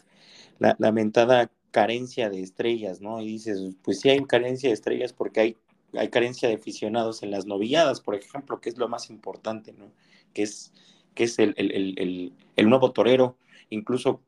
[0.60, 3.20] la lamentada carencia de estrellas, ¿no?
[3.20, 5.56] Y dices, pues sí hay carencia de estrellas porque hay,
[5.94, 9.90] hay carencia de aficionados en las novilladas, por ejemplo, que es lo más importante, ¿no?
[10.32, 10.72] Que es,
[11.16, 13.36] que es el, el, el, el nuevo torero,
[13.70, 14.20] incluso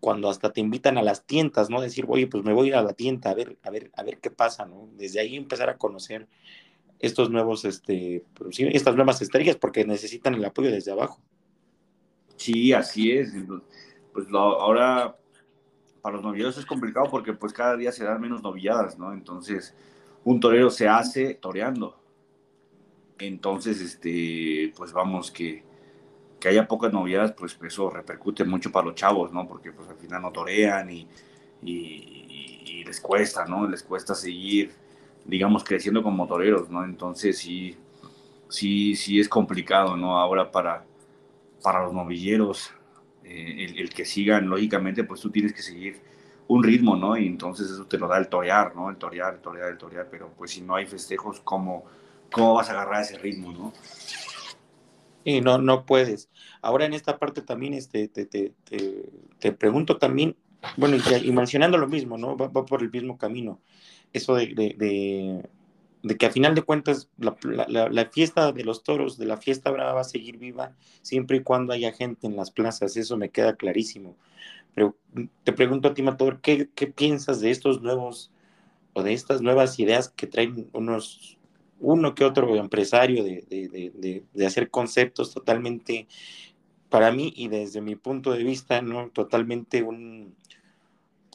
[0.00, 1.80] cuando hasta te invitan a las tiendas, ¿no?
[1.80, 4.02] Decir, oye, pues me voy a ir a la tienda a ver, a ver, a
[4.02, 4.88] ver qué pasa, ¿no?
[4.96, 6.28] Desde ahí empezar a conocer
[6.98, 11.20] estos nuevos, este, pues, estas nuevas estrellas, porque necesitan el apoyo desde abajo.
[12.36, 13.32] Sí, así es.
[14.12, 15.16] Pues lo, ahora
[16.00, 19.12] para los novillados es complicado porque pues cada día se dan menos novilladas, ¿no?
[19.12, 19.74] Entonces,
[20.24, 22.00] un torero se hace toreando.
[23.18, 25.64] Entonces, este, pues vamos que
[26.38, 29.46] que haya pocas noviadas, pues eso repercute mucho para los chavos, ¿no?
[29.46, 31.06] Porque pues al final no torean y,
[32.84, 33.68] les cuesta, ¿no?
[33.68, 34.72] Les cuesta seguir,
[35.24, 36.84] digamos, creciendo como toreros, ¿no?
[36.84, 37.76] Entonces sí,
[38.48, 40.18] sí, sí es complicado, ¿no?
[40.18, 40.84] Ahora para,
[41.62, 42.72] para los novilleros,
[43.24, 46.00] eh, el, el, que sigan, lógicamente, pues tú tienes que seguir
[46.46, 47.16] un ritmo, ¿no?
[47.16, 48.88] Y entonces eso te lo da el torear, ¿no?
[48.88, 51.84] El torear, el torear, el torear, pero pues si no hay festejos, ¿cómo,
[52.32, 53.72] cómo vas a agarrar ese ritmo, ¿no?
[55.24, 56.30] Y no, no puedes.
[56.62, 60.36] Ahora en esta parte también este, te, te, te, te pregunto también,
[60.76, 62.36] bueno, y, mencionando lo mismo, ¿no?
[62.36, 63.60] Va, va, por el mismo camino.
[64.12, 65.48] Eso de, de, de,
[66.02, 67.36] de que a final de cuentas la,
[67.68, 71.38] la, la, fiesta de los toros, de la fiesta brava va a seguir viva siempre
[71.38, 74.16] y cuando haya gente en las plazas, eso me queda clarísimo.
[74.74, 74.96] Pero
[75.44, 78.30] te pregunto a ti, Matador, ¿qué, qué piensas de estos nuevos
[78.92, 81.37] o de estas nuevas ideas que traen unos
[81.80, 86.08] uno que otro empresario de, de, de, de, hacer conceptos totalmente,
[86.88, 89.10] para mí y desde mi punto de vista, ¿no?
[89.10, 90.34] totalmente un,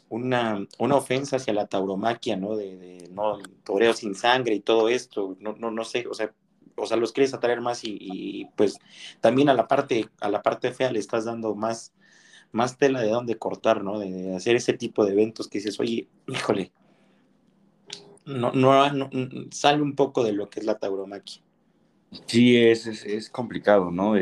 [0.10, 2.56] una, una ofensa hacia la tauromaquia, ¿no?
[2.56, 6.34] De, no toreo sin sangre y todo esto, no, no, no sé, o sea,
[6.76, 8.80] o sea, los quieres atraer más y, y, pues
[9.22, 11.94] también a la parte, a la parte fea le estás dando más,
[12.52, 14.00] más tela de dónde cortar, ¿no?
[14.00, 16.72] De, hacer ese tipo de eventos que dices, oye, híjole,
[18.26, 19.10] no, no, no,
[19.52, 21.42] sale un poco de lo que es la tauromaquia.
[22.26, 24.14] Sí, es, es, complicado, ¿no?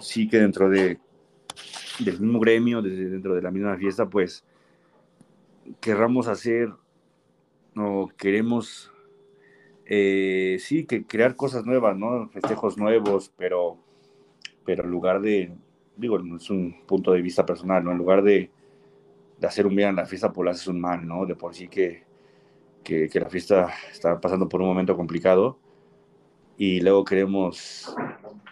[0.00, 0.98] Sí que dentro de,
[2.00, 4.44] del mismo gremio, dentro de la misma fiesta, pues
[5.80, 6.72] querramos hacer
[7.76, 8.92] o queremos
[9.86, 12.28] eh, sí, que crear cosas nuevas, ¿no?
[12.28, 13.78] Festejos nuevos, pero,
[14.64, 15.52] pero en lugar de,
[15.96, 17.92] digo, es un punto de vista personal, ¿no?
[17.92, 18.50] En lugar de,
[19.38, 21.26] de hacer un bien en la fiesta, pues haces un mal, ¿no?
[21.26, 22.04] De por sí que,
[22.84, 25.58] que, la fiesta está pasando por un momento complicado
[26.56, 27.92] y luego queremos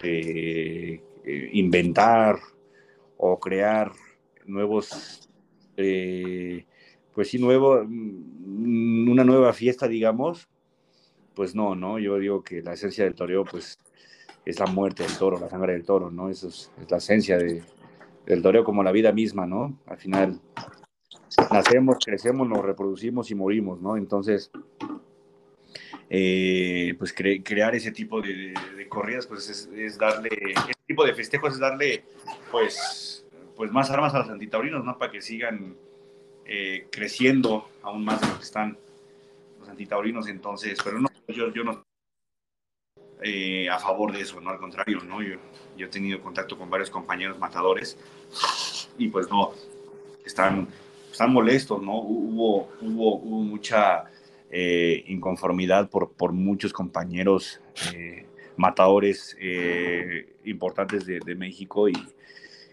[0.03, 2.41] eh, eh, inventar
[3.17, 3.93] o crear
[4.47, 5.31] nuevos,
[5.77, 6.67] eh,
[7.15, 10.49] pues sí, nuevo, mm, una nueva fiesta, digamos,
[11.35, 11.99] pues no, ¿no?
[11.99, 13.79] Yo digo que la esencia del toreo, pues,
[14.45, 16.29] es la muerte del toro, la sangre del toro, ¿no?
[16.29, 17.63] Eso es, la esencia de,
[18.27, 19.79] del toreo como la vida misma, ¿no?
[19.87, 20.41] Al final,
[21.51, 23.97] nacemos, crecemos, nos reproducimos y morimos, ¿no?
[23.97, 24.51] Entonces,
[26.11, 28.55] eh, pues crear ese tipo de,
[28.89, 32.05] corridas, pues es, darle, ese tipo de festejos es darle,
[32.51, 33.25] pues,
[33.57, 34.99] pues más armas a los antitaurinos, ¿no?
[34.99, 35.77] Para que sigan
[36.45, 38.77] eh, creciendo aún más de lo que están
[39.61, 41.85] los antitaurinos, entonces, pero no, yo, yo no
[43.23, 45.23] eh, a favor de eso, no al contrario, ¿no?
[45.23, 45.37] Yo,
[45.77, 47.97] yo he tenido contacto con varios compañeros matadores
[48.99, 49.53] y pues no,
[50.25, 50.69] están,
[51.13, 52.01] están molestos, ¿no?
[52.01, 54.05] Hubo, hubo, hubo mucha
[54.51, 57.61] eh, inconformidad por, por muchos compañeros
[57.95, 59.37] eh, matadores
[60.45, 61.95] importantes de, México y,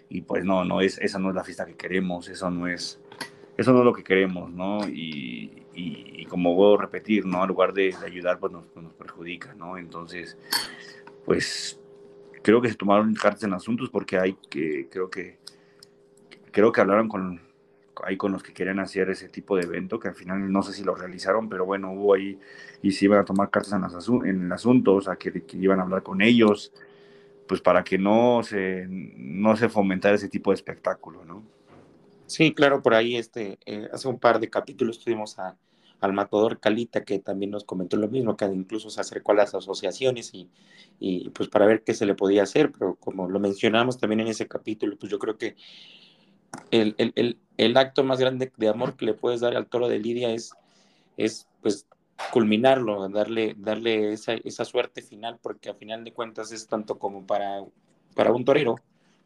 [0.10, 3.00] y, pues no, no es, esa no es la fiesta que queremos, eso no es,
[3.58, 4.88] eso no es lo que queremos, ¿no?
[4.88, 7.42] Y, y, como voy a repetir, ¿no?
[7.42, 9.78] En lugar de, ayudar, pues nos, pues nos, perjudica, ¿no?
[9.78, 10.38] Entonces,
[11.26, 11.80] pues
[12.42, 15.40] creo que se tomaron cartas en asuntos porque hay que, creo que,
[16.52, 17.49] creo que hablaron con,
[18.06, 20.74] ahí con los que querían hacer ese tipo de evento, que al final no sé
[20.74, 22.40] si lo realizaron, pero bueno, hubo ahí
[22.82, 25.80] y se iban a tomar cartas en, en el asunto, o sea, que, que, iban
[25.80, 26.72] a hablar con ellos,
[27.48, 31.44] pues para que no se, no se fomentara ese tipo de espectáculo, ¿no?
[32.26, 37.04] Sí, claro, por ahí este, eh, hace un par de capítulos tuvimos al matador Calita
[37.04, 40.48] que también nos comentó lo mismo, que incluso se acercó a las asociaciones y,
[41.00, 44.28] y, pues para ver qué se le podía hacer, pero como lo mencionamos también en
[44.28, 45.56] ese capítulo, pues yo creo que
[46.72, 49.88] el, el, el, el acto más grande de amor que le puedes dar al toro
[49.88, 50.54] de Lidia es,
[51.18, 51.88] es pues
[52.32, 57.26] culminarlo, darle, darle esa, esa suerte final, porque a final de cuentas es tanto como
[57.26, 57.64] para,
[58.16, 58.76] para un torero,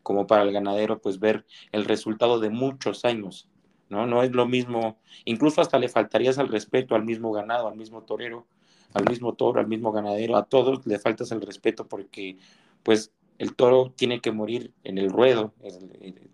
[0.03, 3.49] como para el ganadero, pues ver el resultado de muchos años,
[3.89, 4.05] ¿no?
[4.05, 8.03] No es lo mismo, incluso hasta le faltarías al respeto al mismo ganado, al mismo
[8.03, 8.45] torero,
[8.93, 12.37] al mismo toro, al mismo ganadero, a todos le faltas el respeto porque,
[12.83, 13.11] pues,
[13.43, 15.53] el toro tiene que morir en el ruedo,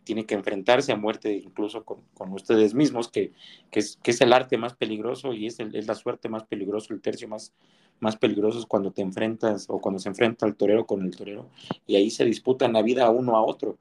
[0.04, 3.32] tiene que enfrentarse a muerte incluso con, ustedes mismos, que,
[3.72, 6.93] que, es, que, es, el arte más peligroso y es, es la suerte más peligrosa,
[6.93, 7.54] el tercio más,
[8.00, 11.50] más peligrosos cuando te enfrentas o cuando se enfrenta el torero con el torero
[11.88, 13.78] y ahí se disputan la vida uno a otro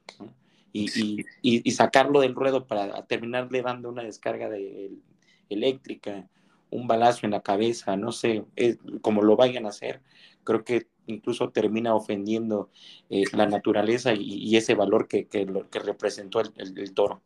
[0.72, 4.92] y, y, sacarlo del ruedo para terminarle dando una descarga de,
[5.48, 6.28] eléctrica,
[6.70, 8.44] un balazo en la cabeza, no sé,
[9.00, 10.00] como lo vayan a hacer,
[10.44, 12.70] creo que incluso termina ofendiendo
[13.10, 15.46] eh, la naturaleza y, ese valor que, que,
[15.84, 17.22] representó el, el, toro.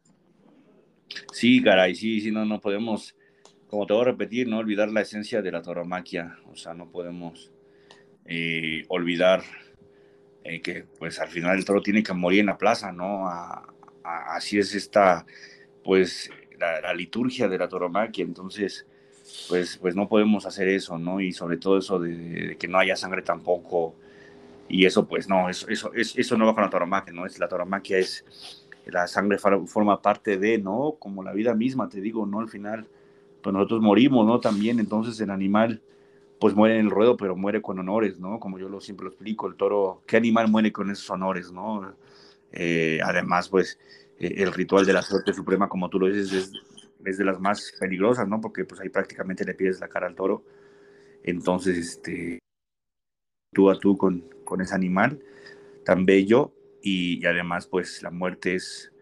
[1.33, 3.17] Sí, caray, sí, sí, no, no podemos
[3.73, 6.91] como te voy a repetir, no olvidar la esencia de la tauromaquia, o sea, no
[6.91, 7.51] podemos
[8.27, 9.43] eh, olvidar
[10.45, 13.25] eh, que pues al final el toro tiene que morir en la plaza, ¿no?
[14.05, 15.25] así es esta,
[15.83, 18.87] pues, la, liturgia de la tauromaquia, entonces,
[19.49, 21.21] pues, pues no podemos hacer eso, ¿no?
[21.21, 23.95] Y sobre todo eso de, que no haya sangre tampoco,
[24.69, 27.27] y eso, pues, no, eso, eso, eso no va con la tauromaquia, ¿no?
[27.27, 28.25] Es, la tauromaquia es,
[28.87, 30.97] la sangre forma parte de, ¿no?
[30.99, 32.41] Como la vida misma, te digo, ¿no?
[32.41, 32.87] Al final
[33.43, 34.41] pues nosotros morimos, ¿no?
[34.41, 35.83] También, entonces el animal,
[36.39, 38.39] pues muere en el ruedo, pero muere con honores, ¿no?
[38.41, 41.93] Como yo lo siempre lo explico, el toro, ¿qué animal muere con esos honores, ¿no?
[42.53, 43.79] Eh, además, pues
[44.19, 46.53] eh, el ritual de la suerte suprema, como tú lo dices, es,
[47.05, 48.41] es, de las más peligrosas, ¿no?
[48.41, 50.45] Porque pues ahí prácticamente le pides la cara al toro.
[51.23, 52.39] Entonces, este,
[53.53, 55.21] tú a tú con, con ese animal
[55.85, 58.93] tan bello y, además, pues la muerte es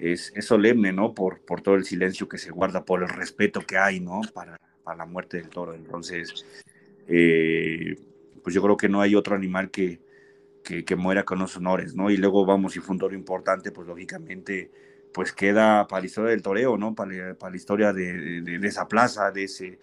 [0.00, 1.14] es, solemne, ¿no?
[1.14, 4.22] Por, por todo el silencio que se guarda, por el respeto que hay, ¿no?
[4.32, 5.74] Para, para la muerte del toro.
[5.74, 6.46] Entonces,
[7.06, 7.96] eh,
[8.42, 10.00] pues yo creo que no hay otro animal que,
[10.62, 12.10] que, muera con los honores, ¿no?
[12.10, 14.70] Y luego vamos, si fue un toro importante, pues lógicamente,
[15.12, 16.94] pues queda para la historia del toreo, ¿no?
[16.94, 19.78] Para, para la historia de, de, esa plaza, de ese,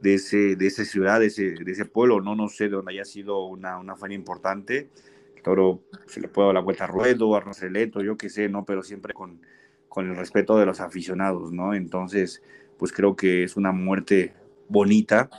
[0.00, 2.34] de ese, de esa ciudad, de ese, de ese pueblo, ¿no?
[2.34, 4.88] No sé, donde haya sido una, una feria importante.
[5.36, 8.48] El toro se le puede dar la vuelta a ruedo, a Roseleto, yo qué sé,
[8.48, 8.64] ¿no?
[8.64, 9.40] Pero siempre con,
[9.88, 11.74] con el respeto de los aficionados, ¿no?
[11.74, 12.42] Entonces,
[12.78, 14.34] pues creo que es una muerte
[14.68, 15.30] bonita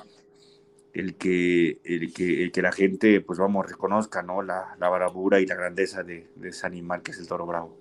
[0.93, 4.41] el que, el que, que la gente, pues vamos, reconozca, ¿no?
[4.41, 7.77] La, la bravura y la grandeza de, ese animal que es el toro bravo.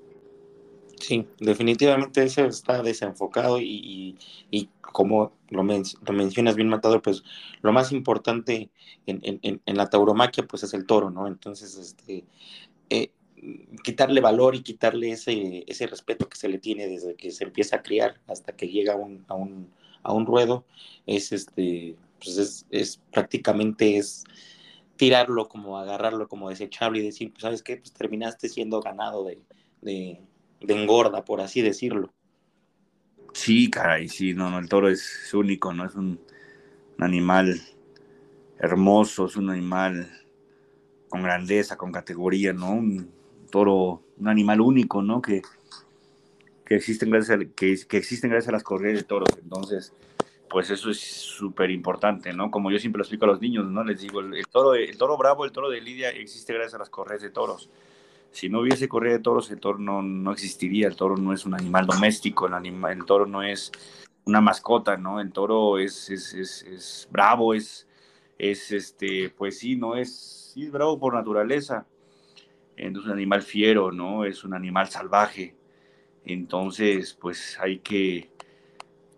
[1.01, 4.17] Sí, definitivamente eso está desenfocado y,
[4.81, 7.23] como lo, mencionas bien, Matador, pues
[7.63, 8.71] lo más importante
[9.07, 11.27] en, la tauromaquia pues es el toro, ¿no?
[11.27, 12.25] Entonces, este,
[12.91, 13.11] eh,
[13.85, 17.77] quitarle valor y quitarle ese, ese respeto que se le tiene desde que se empieza
[17.77, 20.65] a criar hasta que llega a un, ruedo,
[21.07, 24.25] es, este, pues es, prácticamente es
[24.97, 29.39] tirarlo como agarrarlo como desechable y decir, pues sabes qué, pues terminaste siendo ganado de
[29.81, 30.21] de
[30.67, 32.13] engorda, por así decirlo.
[33.33, 35.85] Sí, caray, sí, no, no, el toro es único, ¿no?
[35.85, 36.21] Es un,
[36.99, 37.61] animal
[38.59, 40.11] hermoso, es un animal
[41.09, 42.73] con grandeza, con categoría, ¿no?
[42.73, 43.13] Un
[43.51, 45.23] toro, un animal único, ¿no?
[45.23, 45.43] Que,
[46.67, 49.29] que, existen, gracias a, que, existen gracias a las corridas de toros.
[49.41, 49.93] Entonces,
[50.51, 52.51] pues eso es súper importante, ¿no?
[52.51, 53.85] Como yo siempre lo explico a los niños, ¿no?
[53.85, 56.91] Les digo, el, toro, el toro bravo, el toro de Lidia existe gracias a las
[56.91, 57.71] correas de toros
[58.31, 60.87] si no hubiese corrida de toros, el toro no, existiría.
[60.87, 63.73] El toro no es un animal doméstico, el, el toro no es
[64.25, 65.21] una mascota, ¿no?
[65.21, 67.89] El toro es, es, es, bravo, es,
[68.39, 71.87] es, este, pues sí, no es, es bravo por naturaleza.
[72.77, 74.25] Es un animal fiero, ¿no?
[74.25, 75.57] Es un animal salvaje.
[76.25, 78.31] Entonces, pues hay que,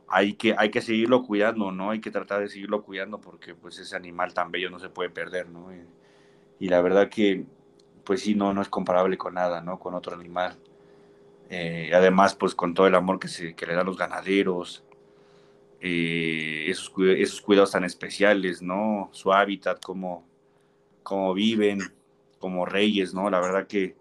[0.08, 1.90] hay que, hay que seguirlo cuidando, ¿no?
[1.90, 5.10] Hay que tratar de seguirlo cuidando porque, pues, ese animal tan bello no se puede
[5.10, 5.68] perder, ¿no?
[6.58, 7.46] y la verdad que
[8.10, 9.78] pues sí, no, no es comparable con nada, ¿no?
[9.78, 10.56] Con otro animal.
[11.48, 14.82] Eh, además, pues con todo el amor que, se, que le dan los ganaderos,
[15.80, 19.10] eh, esos, esos cuidados tan especiales, ¿no?
[19.12, 20.26] Su hábitat, cómo,
[21.04, 21.78] cómo viven,
[22.40, 23.30] como reyes, ¿no?
[23.30, 23.94] La verdad que,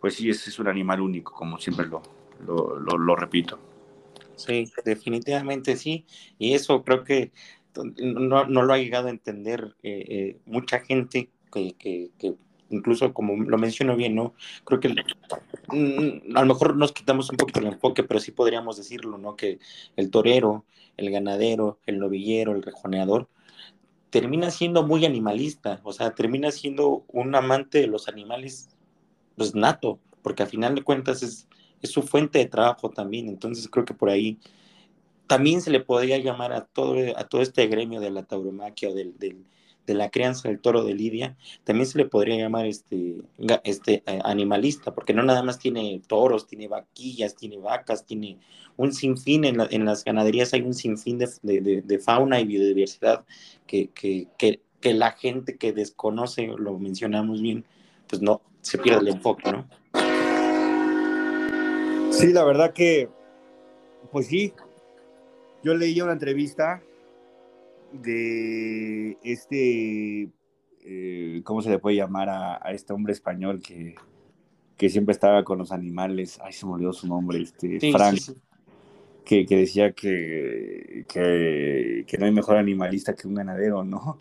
[0.00, 2.02] pues sí, es, es un animal único, como siempre lo,
[2.44, 3.60] lo, repito.
[4.34, 6.04] Sí, definitivamente sí.
[6.36, 7.30] Y eso creo que
[7.96, 12.36] no, lo ha llegado a entender eh, mucha gente que,
[12.70, 14.34] incluso como lo menciono bien, ¿no?
[14.64, 18.76] Creo que mm, a lo mejor nos quitamos un poquito el enfoque, pero sí podríamos
[18.76, 19.36] decirlo, ¿no?
[19.36, 19.58] Que
[19.96, 20.64] el torero,
[20.96, 23.28] el ganadero, el novillero, el rejoneador,
[24.10, 28.68] termina siendo muy animalista, o sea, termina siendo un amante de los animales,
[29.36, 31.48] pues nato, porque a final de cuentas es,
[31.82, 34.38] es su fuente de trabajo también, entonces creo que por ahí
[35.26, 38.94] también se le podría llamar a todo, a todo este gremio de la tauromaquia o
[38.94, 39.44] del, del
[39.86, 43.16] de la crianza del toro de Lidia, también se le podría llamar este,
[43.64, 48.38] este eh, animalista, porque no nada más tiene toros, tiene vaquillas, tiene vacas, tiene
[48.76, 53.24] un sinfín, en, en las ganaderías hay un sinfín de, de, fauna y biodiversidad
[53.66, 57.64] que, que, que, que, la gente que desconoce, lo mencionamos bien,
[58.08, 59.66] pues no, se pierde el enfoque, ¿no?
[62.10, 63.08] Sí, la verdad que,
[64.10, 64.52] pues sí,
[65.62, 66.82] yo leí una entrevista
[67.92, 70.30] de este,
[70.84, 73.94] eh, ¿cómo se le puede llamar a, este hombre español que,
[74.76, 76.38] que, siempre estaba con los animales?
[76.42, 78.18] Ay, se me olvidó su nombre, este, Frank.
[79.24, 84.20] Que, que, decía que, que, no hay mejor animalista que un ganadero, ¿no?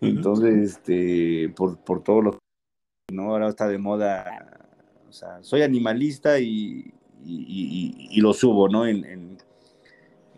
[0.00, 2.38] Entonces, este, por, por todo lo
[3.12, 3.32] ¿no?
[3.32, 4.58] Ahora está de moda,
[5.08, 8.86] o sea, soy animalista y, y, lo subo, ¿no?
[8.86, 9.36] en,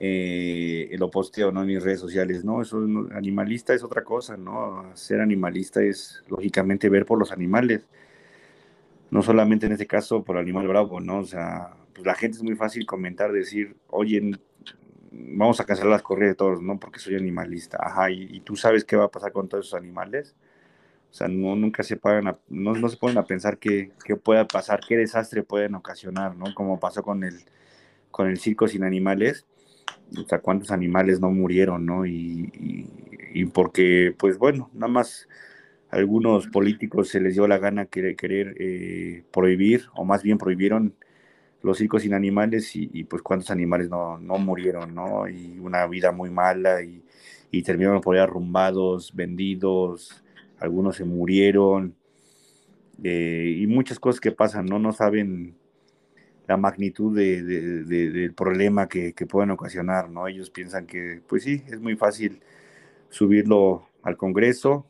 [0.05, 1.61] eh, lo posteo ¿no?
[1.61, 2.61] en mis redes sociales, ¿no?
[2.61, 2.85] Eso
[3.15, 4.91] animalista es otra cosa, ¿no?
[4.95, 7.87] Ser animalista es lógicamente ver por los animales,
[9.13, 11.21] no solamente en este caso por animal bravo, ¿no?
[11.21, 14.33] O sea, pues la gente es muy fácil comentar, decir, oye,
[15.13, 16.81] vamos a cancelar las corridas de todos, ¿no?
[16.81, 20.35] Porque soy animalista, ajá, y, tú sabes qué va a pasar con todos esos animales.
[21.13, 24.49] O sea, no, nunca se pagan no, no, se ponen a pensar qué, qué pueda
[24.49, 26.53] pasar, qué desastre pueden ocasionar, ¿no?
[26.55, 27.45] Como pasó con el,
[28.11, 29.47] con el circo sin animales
[30.19, 32.07] o sea, cuántos animales no murieron, ¿no?
[32.07, 32.87] Y,
[33.35, 35.29] y, porque, pues bueno, nada más
[35.91, 40.95] algunos políticos se les dio la gana querer, querer eh, prohibir, o más bien prohibieron
[41.63, 45.29] los circos sin animales y, pues cuántos animales no, no, murieron, ¿no?
[45.29, 47.03] Y una vida muy mala y,
[47.51, 50.25] y terminaron por ahí arrumbados, vendidos,
[50.59, 51.95] algunos se murieron
[53.03, 54.79] eh, y muchas cosas que pasan, ¿no?
[54.79, 55.57] No saben
[56.53, 60.29] la magnitud de, del problema que, pueden ocasionar, ¿no?
[60.29, 62.43] Ellos piensan que, pues sí, es muy fácil
[63.09, 64.87] subirlo al Congreso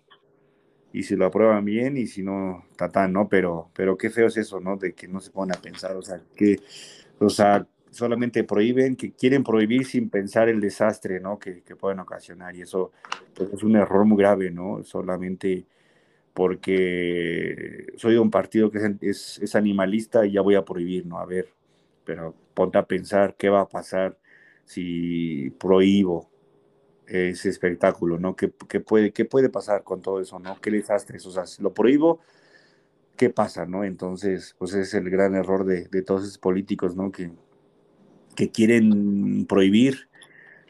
[0.92, 3.29] y si lo aprueban bien y si no, tatán, ¿no?
[3.29, 4.77] Pero, pero qué feo es eso, ¿no?
[4.77, 6.59] De que no se ponen a pensar, o sea, que,
[7.20, 11.38] o sea, solamente prohíben, que quieren prohibir sin pensar el desastre, ¿no?
[11.38, 12.90] Que, pueden ocasionar y eso
[13.35, 14.83] pues, es un error muy grave, ¿no?
[14.83, 15.65] Solamente
[16.35, 21.18] porque soy de un partido que es, animalista y ya voy a prohibir, ¿no?
[21.18, 21.48] A ver,
[22.04, 24.18] pero ponte a pensar qué va a pasar
[24.64, 26.30] si prohíbo
[27.06, 28.35] ese espectáculo, ¿no?
[28.37, 30.58] ¿Qué, puede, qué puede pasar con todo eso, ¿no?
[30.60, 31.26] ¿Qué desastres?
[31.26, 32.20] O sea, si lo prohíbo,
[33.16, 33.85] qué pasa, ¿no?
[33.85, 37.12] Entonces, pues es el gran error de, todos esos políticos, ¿no?
[37.12, 37.30] Que,
[38.35, 40.08] que quieren prohibir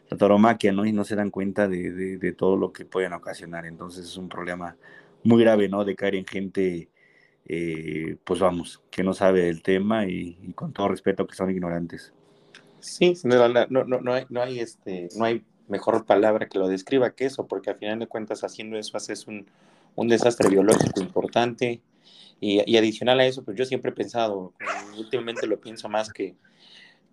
[0.09, 0.85] la tauromaquia, ¿no?
[0.85, 3.65] Y no se dan cuenta de, todo lo que pueden ocasionar.
[3.65, 4.75] Entonces es un problema
[5.23, 5.85] muy grave, ¿no?
[5.85, 6.89] De caer en gente,
[7.45, 12.13] eh, pues vamos, que no sabe del tema y, con todo respeto que son ignorantes.
[12.79, 17.15] Sí, no, no, no, hay, no, hay, este, no hay mejor palabra que lo describa
[17.15, 19.47] que eso, porque al final de cuentas haciendo eso haces un,
[19.95, 21.81] un desastre biológico importante.
[22.41, 24.53] Y, y, adicional a eso, pues yo siempre he pensado,
[24.97, 26.35] últimamente lo pienso más que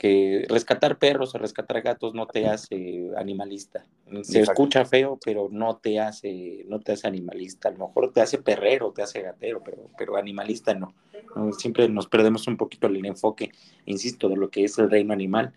[0.01, 3.85] que rescatar perros o rescatar gatos no te hace animalista.
[4.23, 7.69] Se escucha feo, pero no te hace, no te hace animalista.
[7.69, 10.95] A lo mejor te hace perrero, te hace gatero, pero, pero animalista no.
[11.59, 13.53] Siempre nos perdemos un poquito el enfoque,
[13.85, 15.53] insisto, de lo que es el reino animal.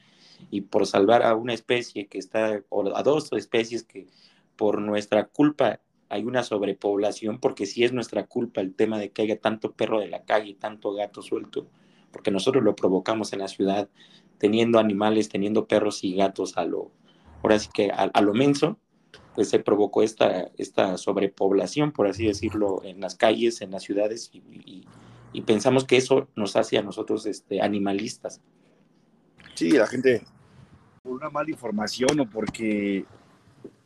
[0.51, 4.07] Y por salvar a una especie que está, o a dos especies que
[4.57, 5.79] por nuestra culpa
[6.09, 10.01] hay una sobrepoblación, porque sí es nuestra culpa el tema de que haya tanto perro
[10.01, 11.69] de la calle y tanto gato suelto,
[12.11, 13.89] porque nosotros lo provocamos en la ciudad,
[14.43, 16.91] teniendo animales, teniendo perros y gatos a lo,
[17.41, 18.77] ahora sí que a, lo menso,
[19.35, 24.31] pues se provocó esta, esta sobrepoblación, por así decirlo, en las calles, en las ciudades,
[24.33, 24.85] y,
[25.43, 28.41] pensamos que eso nos hace a nosotros este, animalistas.
[29.55, 30.21] Sí, la gente,
[31.01, 33.05] por una mala información o porque,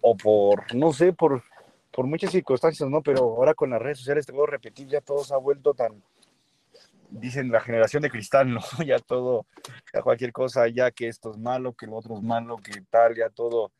[0.02, 1.44] o por, no sé, por,
[1.92, 3.04] por muchas circunstancias, ¿no?
[3.04, 6.02] Pero ahora con las redes sociales, te puedo repetir, ya todo se ha vuelto tan,
[7.10, 8.62] dicen la generación de cristal, ¿no?
[8.86, 9.46] Ya todo,
[9.94, 13.16] ya cualquier cosa, ya que esto es malo, que lo otro es malo, que tal,
[13.16, 13.72] ya todo,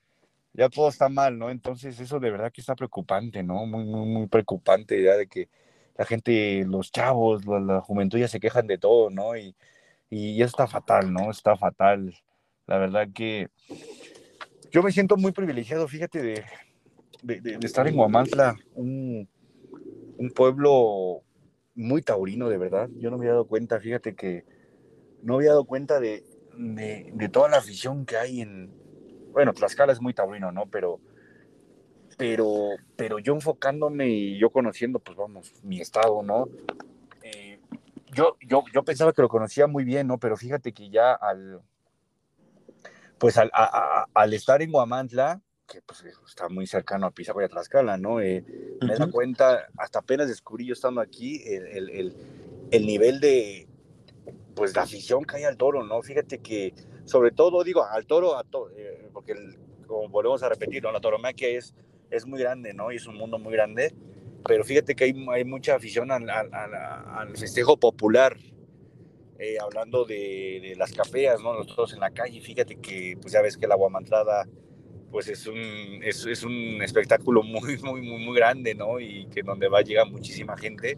[0.54, 1.50] ya todo está mal, ¿no?
[1.50, 3.66] Entonces eso de verdad que está preocupante, ¿no?
[3.66, 5.50] Muy, muy, muy preocupante ya de que
[5.98, 9.36] la gente, los chavos, la, juventud ya se quejan de todo, ¿no?
[9.36, 9.56] Y,
[10.10, 11.32] y eso está fatal, ¿no?
[11.32, 12.14] Está fatal.
[12.68, 13.50] La verdad que
[14.72, 16.44] yo me siento muy privilegiado, fíjate, de,
[17.24, 19.28] de, estar en Guamantla, un,
[20.18, 21.24] un pueblo
[21.78, 22.90] muy taurino, de verdad.
[22.98, 24.44] Yo no me había dado cuenta, fíjate que
[25.22, 26.26] no había dado cuenta de,
[26.58, 28.74] de, toda la afición que hay en...
[29.32, 30.66] Bueno, Tlaxcala es muy taurino, ¿no?
[30.66, 31.00] Pero,
[32.18, 36.50] pero, pero yo enfocándome y yo conociendo, pues vamos, mi estado, ¿no?
[37.22, 37.60] Eh,
[38.12, 40.18] yo, yo, yo pensaba que lo conocía muy bien, ¿no?
[40.18, 41.62] Pero fíjate que ya al...
[43.20, 47.50] Pues al, al estar en Guamantla, que pues, está muy cercano a Pizarro y a
[47.50, 48.22] Tlaxcala, ¿no?
[48.22, 48.44] Eh,
[48.82, 52.16] me da cuenta, hasta apenas descubrí yo estando aquí, el, el,
[52.72, 53.68] el, nivel de,
[54.56, 56.02] pues, la afición que hay al toro, ¿no?
[56.02, 56.74] Fíjate que,
[57.06, 58.46] sobre todo, digo, al toro, a
[58.76, 59.36] eh, porque
[59.86, 60.92] como volvemos a repetir, ¿no?
[60.92, 61.76] La toromaquia es,
[62.10, 62.92] es muy grande, ¿no?
[62.92, 63.94] Y es un mundo muy grande,
[64.46, 68.38] pero fíjate que hay, hay mucha afición al, al, al festejo popular,
[69.40, 71.54] eh, hablando de, de, las cafeas, ¿no?
[71.54, 74.48] Los toros en la calle, fíjate que, pues ya ves que la guamantrada
[75.12, 79.00] pues es un, es, un espectáculo muy, muy, muy, muy grande, ¿no?
[79.00, 80.98] Y que donde va a llegar muchísima gente.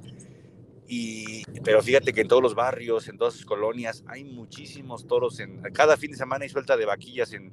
[0.87, 5.39] Y, pero fíjate que en todos los barrios, en todas sus colonias, hay muchísimos toros.
[5.39, 7.51] En, cada fin de semana hay suelta de vaquillas en,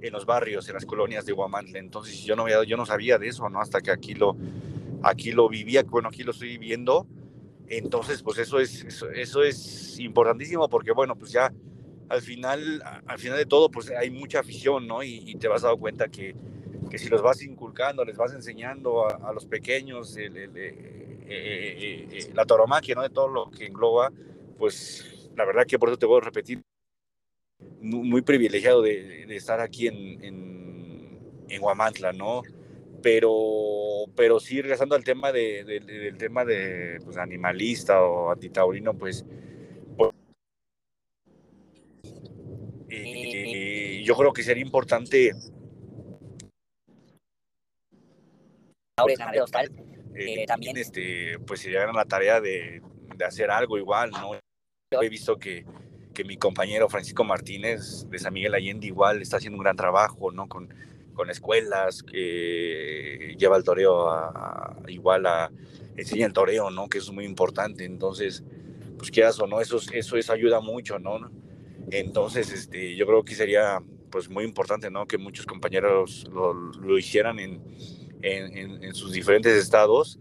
[0.00, 1.78] en los barrios, en las colonias de Guamantle.
[1.78, 3.60] Entonces yo no, yo no sabía de eso, ¿no?
[3.60, 4.36] Hasta que aquí lo,
[5.02, 7.06] aquí lo vivía, bueno, aquí lo estoy viendo.
[7.66, 11.52] Entonces, pues eso es, eso, eso es importantísimo porque, bueno, pues ya
[12.10, 15.02] al final, al final de todo, pues hay mucha afición, ¿no?
[15.02, 16.34] Y, te vas dando cuenta que,
[16.90, 22.44] que, si los vas inculcando, les vas enseñando a, los pequeños eh, eh, eh, la
[22.44, 23.02] tauromaquia, ¿no?
[23.02, 24.10] De todo lo que engloba,
[24.58, 26.60] pues la verdad que por eso te voy a repetir,
[27.80, 32.42] muy, privilegiado de, estar aquí en, en, Huamantla, ¿no?
[33.02, 39.24] Pero, pero sí, regresando al tema de, del tema de pues, animalista o antitaurino, pues
[42.90, 45.32] Y yo creo que sería importante
[50.14, 52.82] eh, también este pues se llegan a la tarea de,
[53.16, 54.32] de, hacer algo igual no
[55.02, 55.64] he visto que,
[56.12, 60.32] que, mi compañero Francisco Martínez de San Miguel Allende igual está haciendo un gran trabajo
[60.32, 60.74] no con,
[61.14, 65.50] con escuelas que lleva el toreo a, igual a
[65.96, 67.84] enseña el toreo no que eso es muy importante.
[67.84, 68.42] Entonces
[68.98, 71.30] pues quieras o no eso eso es ayuda mucho no
[71.90, 75.06] entonces, este, yo creo que sería pues muy importante, ¿no?
[75.06, 77.62] Que muchos compañeros lo, hicieran en,
[78.22, 80.18] en, sus diferentes estados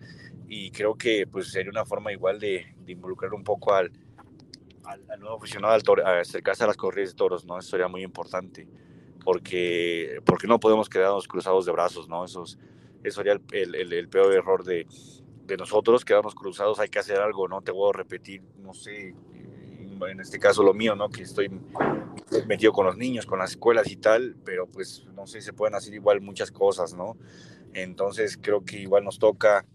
[0.47, 3.91] y creo que pues sería una forma igual de, involucrar un poco al,
[4.85, 7.57] al, nuevo aficionado al toro, a acercarse a las corridas de toros, ¿no?
[7.57, 8.67] Eso sería muy importante
[9.23, 12.25] porque, porque no podemos quedarnos cruzados de brazos, ¿no?
[12.25, 12.43] Eso,
[13.03, 14.87] eso sería el, el, peor error de,
[15.45, 17.61] de nosotros, quedarnos cruzados, hay que hacer algo, ¿no?
[17.61, 19.13] Te voy repetir, no sé,
[20.07, 21.09] en este caso lo mío, ¿no?
[21.09, 21.49] Que estoy
[22.47, 25.75] metido con los niños, con las escuelas y tal, pero pues no sé, se pueden
[25.75, 27.17] hacer igual muchas cosas, ¿no?
[27.73, 29.65] Entonces creo que igual nos toca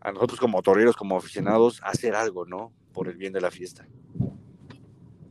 [0.00, 2.72] a nosotros como toreros, como aficionados, hacer algo, ¿no?
[2.92, 3.86] Por el bien de la fiesta.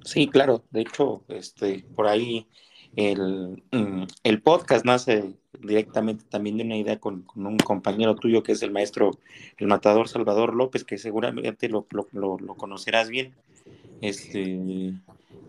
[0.03, 0.63] Sí, claro.
[0.71, 2.47] De hecho, este, por ahí
[2.95, 8.53] el, mm, el podcast nace directamente también de una idea con, un compañero tuyo que
[8.53, 9.11] es el maestro,
[9.57, 13.35] el matador Salvador López, que seguramente lo, lo, lo conocerás bien.
[14.01, 14.93] Este,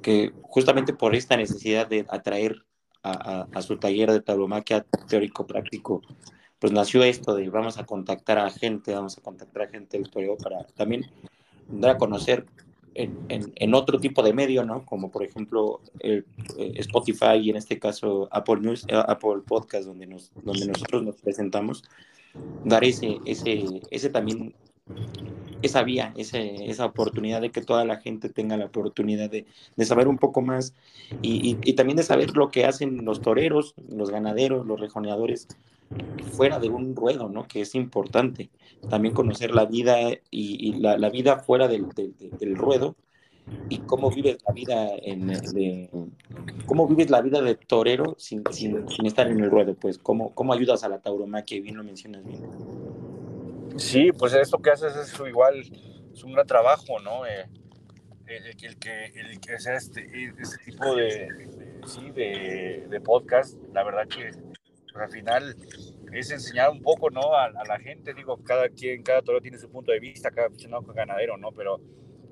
[0.03, 2.65] que justamente por esta necesidad de atraer
[3.03, 6.03] a, a, su taller de tauromaquia teórico práctico,
[6.59, 10.11] pues nació esto de vamos a contactar a gente, vamos a contactar a gente del
[10.11, 11.07] toreo para también
[11.69, 12.47] dar a conocer
[12.95, 14.85] en, en, otro tipo de medio, ¿no?
[14.85, 16.27] Como por ejemplo el,
[16.57, 21.05] eh, Spotify y en este caso Apple News, eh, Apple Podcast, donde, nos, donde nosotros
[21.05, 21.85] nos presentamos,
[22.65, 24.55] dar ese, ese, ese también
[25.63, 29.47] esa vía, ese, esa oportunidad de que toda la gente tenga la oportunidad de,
[29.77, 30.75] de saber un poco más
[31.23, 35.49] y, y, también de saber lo que hacen los toreros, los ganaderos, los rejoneadores
[36.33, 37.49] fuera de un ruedo, ¿no?
[37.49, 38.51] Que es importante.
[38.89, 39.97] También conocer la vida
[40.31, 42.95] y, la, la, vida fuera del, del, ruedo
[43.69, 45.89] y cómo vives la vida en de,
[46.67, 50.35] cómo vives la vida de torero sin, sin, sin, estar en el ruedo, pues cómo,
[50.35, 52.43] cómo ayudas a la tauromaquia, bien lo mencionas bien.
[53.79, 55.61] Sí, pues esto que haces es igual,
[56.13, 57.27] es un gran trabajo, ¿no?
[57.27, 57.47] Eh,
[58.27, 64.31] el, que, el hacer este, este tipo de, podcast, la verdad que
[64.93, 65.57] pues, al final
[66.13, 67.35] es enseñar un poco, ¿no?
[67.35, 70.83] A, la gente, digo, cada quien, cada toro tiene su punto de vista, cada aficionado
[70.83, 71.53] ganadero, ¿no?
[71.53, 71.81] Pero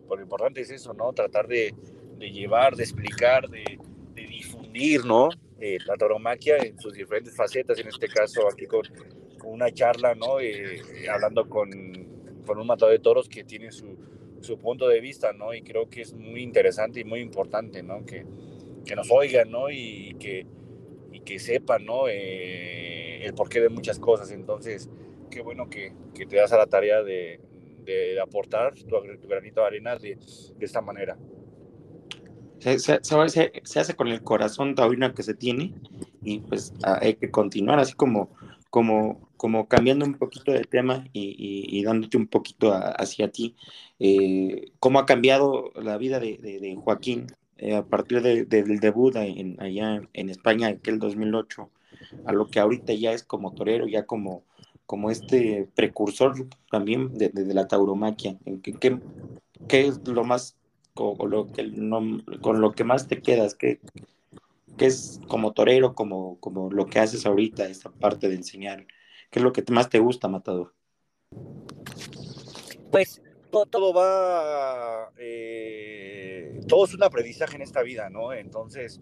[0.08, 1.12] lo importante es eso, ¿no?
[1.12, 1.74] Tratar de,
[2.18, 3.78] llevar, de explicar, de,
[4.14, 5.28] de difundir, ¿no?
[5.58, 8.82] Eh, la tauromaquia en sus diferentes facetas, en este caso aquí con,
[9.46, 10.40] una charla, ¿no?
[10.40, 10.80] Eh,
[11.12, 11.70] hablando con,
[12.44, 13.96] con, un matador de toros que tiene su,
[14.40, 15.54] su, punto de vista, ¿no?
[15.54, 18.04] Y creo que es muy interesante y muy importante, ¿no?
[18.04, 18.24] Que,
[18.84, 19.70] que nos oigan, ¿no?
[19.70, 20.46] Y, que,
[21.12, 22.08] y que sepan, ¿no?
[22.08, 24.30] Eh, el porqué de muchas cosas.
[24.30, 24.90] Entonces,
[25.30, 27.40] qué bueno que, que te das a la tarea de,
[27.84, 30.16] de aportar tu, tu, granito de arena de,
[30.56, 31.16] de esta manera.
[32.58, 35.74] Se, se, hace con el corazón taurino que se tiene
[36.22, 38.30] y pues hay que continuar así como
[38.76, 43.54] como, como cambiando un poquito de tema y, dándote un poquito a, hacia ti,
[43.98, 47.26] eh, ¿cómo ha cambiado la vida de, Joaquín
[47.58, 51.70] eh, a partir de, del debut allá en España, aquel 2008,
[52.24, 54.44] a lo que ahorita ya es como torero, ya como,
[55.10, 56.34] este precursor
[56.70, 58.38] también de, la tauromaquia?
[58.80, 60.56] ¿Qué, es lo más,
[60.94, 63.54] con lo, que, más te quedas?
[63.54, 63.80] ¿Qué,
[64.76, 68.86] ¿Qué es como torero, como, como lo que haces ahorita, esta parte de enseñar?
[69.30, 70.72] ¿Qué es lo que más te gusta, Matador?
[72.90, 73.20] Pues
[73.50, 78.32] todo, todo va, eh, todo es un aprendizaje en esta vida, ¿no?
[78.32, 79.00] Entonces,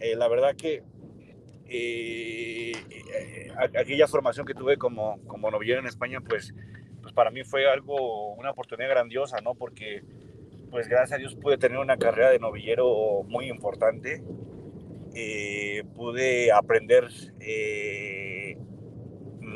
[0.00, 0.82] eh, la verdad que
[1.66, 2.72] eh,
[3.76, 6.54] aquella formación que tuve como, como novillero en España, pues,
[7.02, 9.54] pues para mí fue algo, una oportunidad grandiosa, ¿no?
[9.54, 10.02] Porque,
[10.70, 14.22] pues gracias a Dios pude tener una carrera de novillero muy importante
[15.96, 17.08] pude aprender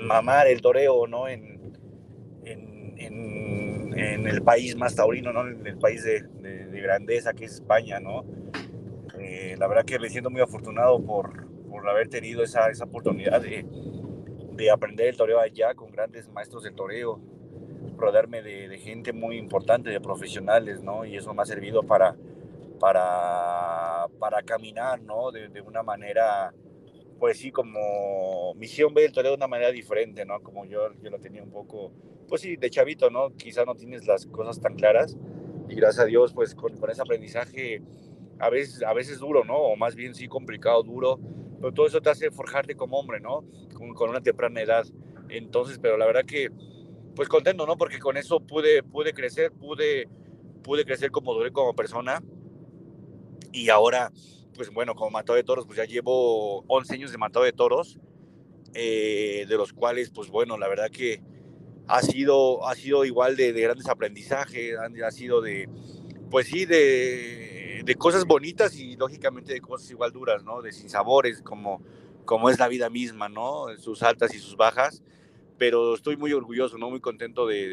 [0.03, 1.29] mamar el toreo, ¿no?
[1.29, 1.55] En,
[2.45, 5.47] en, el país más taurino, ¿no?
[5.47, 8.25] En el país de, de, de grandeza que es España, ¿no?
[9.19, 13.41] Eh, la verdad que me siento muy afortunado por, por haber tenido esa, esa oportunidad
[13.41, 13.65] de,
[14.53, 17.21] de, aprender el toreo allá con grandes maestros de toreo,
[17.97, 21.05] rodearme de, gente muy importante, de profesionales, ¿no?
[21.05, 22.17] Y eso me ha servido para
[22.81, 25.31] para, para caminar, ¿no?
[25.31, 26.53] De, una manera,
[27.25, 30.43] pues sí, como misión ve el toreo de una manera diferente, ¿no?
[30.43, 31.91] Como yo, yo lo tenía un poco,
[32.29, 33.35] pues sí, de chavito, ¿no?
[33.35, 35.17] Quizá no tienes las cosas tan claras
[35.67, 37.81] y gracias a Dios, pues con, con ese aprendizaje
[38.39, 39.57] a veces, a veces duro, ¿no?
[39.57, 41.19] O más bien sí complicado, duro,
[41.63, 43.43] pero todo eso te hace forjarte como hombre, ¿no?
[43.73, 44.85] Con, con una temprana edad.
[45.31, 46.51] Entonces, pero la verdad que,
[47.17, 47.79] pues contento, ¿no?
[47.79, 50.11] Porque con eso pude, pude crecer, pude,
[50.63, 52.23] pude crecer como, como persona
[53.51, 54.13] y ahora,
[54.55, 57.99] pues bueno, como matado de toros, pues ya llevo 11 años de matado de toros,
[58.73, 61.21] eh, de los cuales, pues bueno, la verdad que
[61.87, 65.69] ha sido, ha sido igual de, de grandes aprendizajes, ha sido de,
[66.31, 70.63] pues sí, de, de, cosas bonitas y lógicamente de cosas igual duras, ¿no?
[70.63, 71.83] De sinsabores, como,
[72.25, 73.67] como es la vida misma, ¿no?
[73.79, 75.03] Sus altas y sus bajas,
[75.59, 76.91] pero estoy muy orgulloso, ¿no?
[76.91, 77.69] Muy contento de,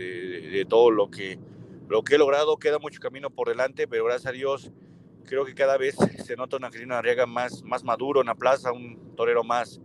[0.51, 1.39] de, todo lo que,
[1.87, 4.71] lo que he logrado, queda mucho camino por delante, pero gracias a Dios
[5.25, 8.71] creo que cada vez se nota una Angelino Arriaga más, más maduro en la plaza,
[8.71, 9.79] un torero más,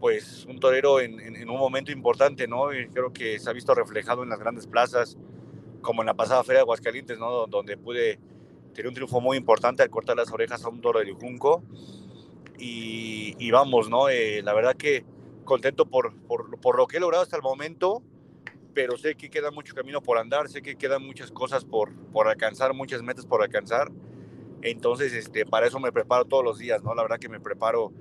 [0.00, 2.72] pues un torero en, en, en, un momento importante, ¿no?
[2.72, 5.16] Y creo que se ha visto reflejado en las grandes plazas,
[5.80, 7.46] como en la pasada Feria de Aguascalientes, ¿no?
[7.46, 8.18] Donde pude
[8.72, 11.62] tener un triunfo muy importante al cortar las orejas a un toro de Junco.
[12.58, 14.08] Y, y, vamos, ¿no?
[14.08, 15.04] Eh, la verdad que
[15.44, 18.02] contento por, por, por, lo que he logrado hasta el momento
[18.74, 22.28] pero sé que queda mucho camino por andar, sé que quedan muchas cosas por, por
[22.28, 23.90] alcanzar, muchas metas por alcanzar.
[24.62, 26.94] Entonces, este, para eso me preparo todos los días, ¿no?
[26.94, 27.92] La verdad que me preparo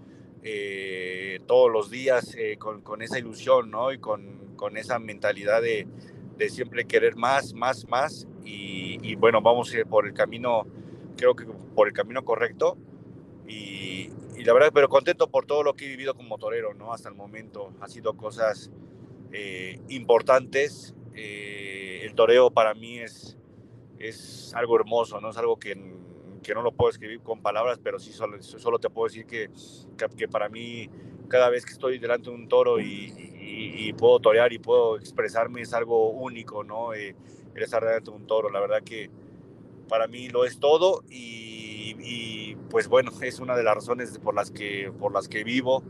[0.43, 3.91] eh, todos los días eh, con, con, esa ilusión, ¿no?
[3.91, 5.88] Y con, con esa mentalidad de,
[6.38, 8.28] de, siempre querer más, más, más.
[8.43, 10.68] Y, bueno, vamos por el camino,
[11.18, 12.78] creo que por el camino correcto.
[13.47, 16.93] Y, y, la verdad, pero contento por todo lo que he vivido como torero, ¿no?
[16.93, 17.74] Hasta el momento.
[17.82, 18.72] Ha sido cosas
[19.32, 20.93] eh, importantes.
[21.14, 23.38] El toreo para mí es,
[23.99, 25.30] es algo hermoso, ¿no?
[25.30, 25.76] Es algo que,
[26.42, 29.50] que no lo puedo escribir con palabras, pero sí solo, solo te puedo decir que,
[30.18, 30.89] que, para mí
[31.28, 35.62] cada vez que estoy delante de un toro y, y, puedo torear y puedo expresarme
[35.62, 36.94] es algo único, ¿no?
[36.94, 37.16] Eh,
[37.56, 39.10] el estar delante de un toro, la verdad que
[39.88, 44.34] para mí lo es todo y, y, pues bueno, es una de las razones por
[44.34, 45.84] las que, por las que vivo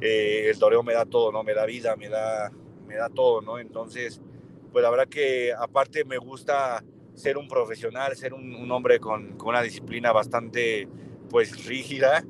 [0.00, 1.42] eh, el toreo me da todo, ¿no?
[1.42, 2.52] Me da vida, me da,
[2.86, 3.58] me da todo, ¿no?
[3.58, 4.20] Entonces,
[4.72, 6.84] pues la verdad que aparte me gusta
[7.16, 10.88] ser un profesional, ser un, hombre con, con, una disciplina bastante,
[11.28, 12.24] pues, rígida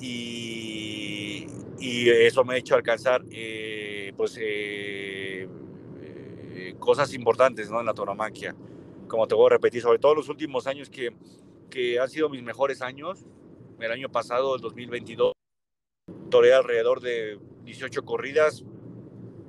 [0.00, 1.46] y,
[1.78, 5.48] y eso me ha hecho alcanzar, eh, pues, eh,
[6.82, 7.80] cosas importantes, ¿no?
[7.80, 8.54] En la toromaquia.
[9.06, 11.14] Como te voy a repetir, sobre todo los últimos años que,
[11.70, 13.24] que han sido mis mejores años,
[13.78, 15.32] el año pasado, el 2022,
[16.28, 18.64] toreé alrededor de 18 corridas,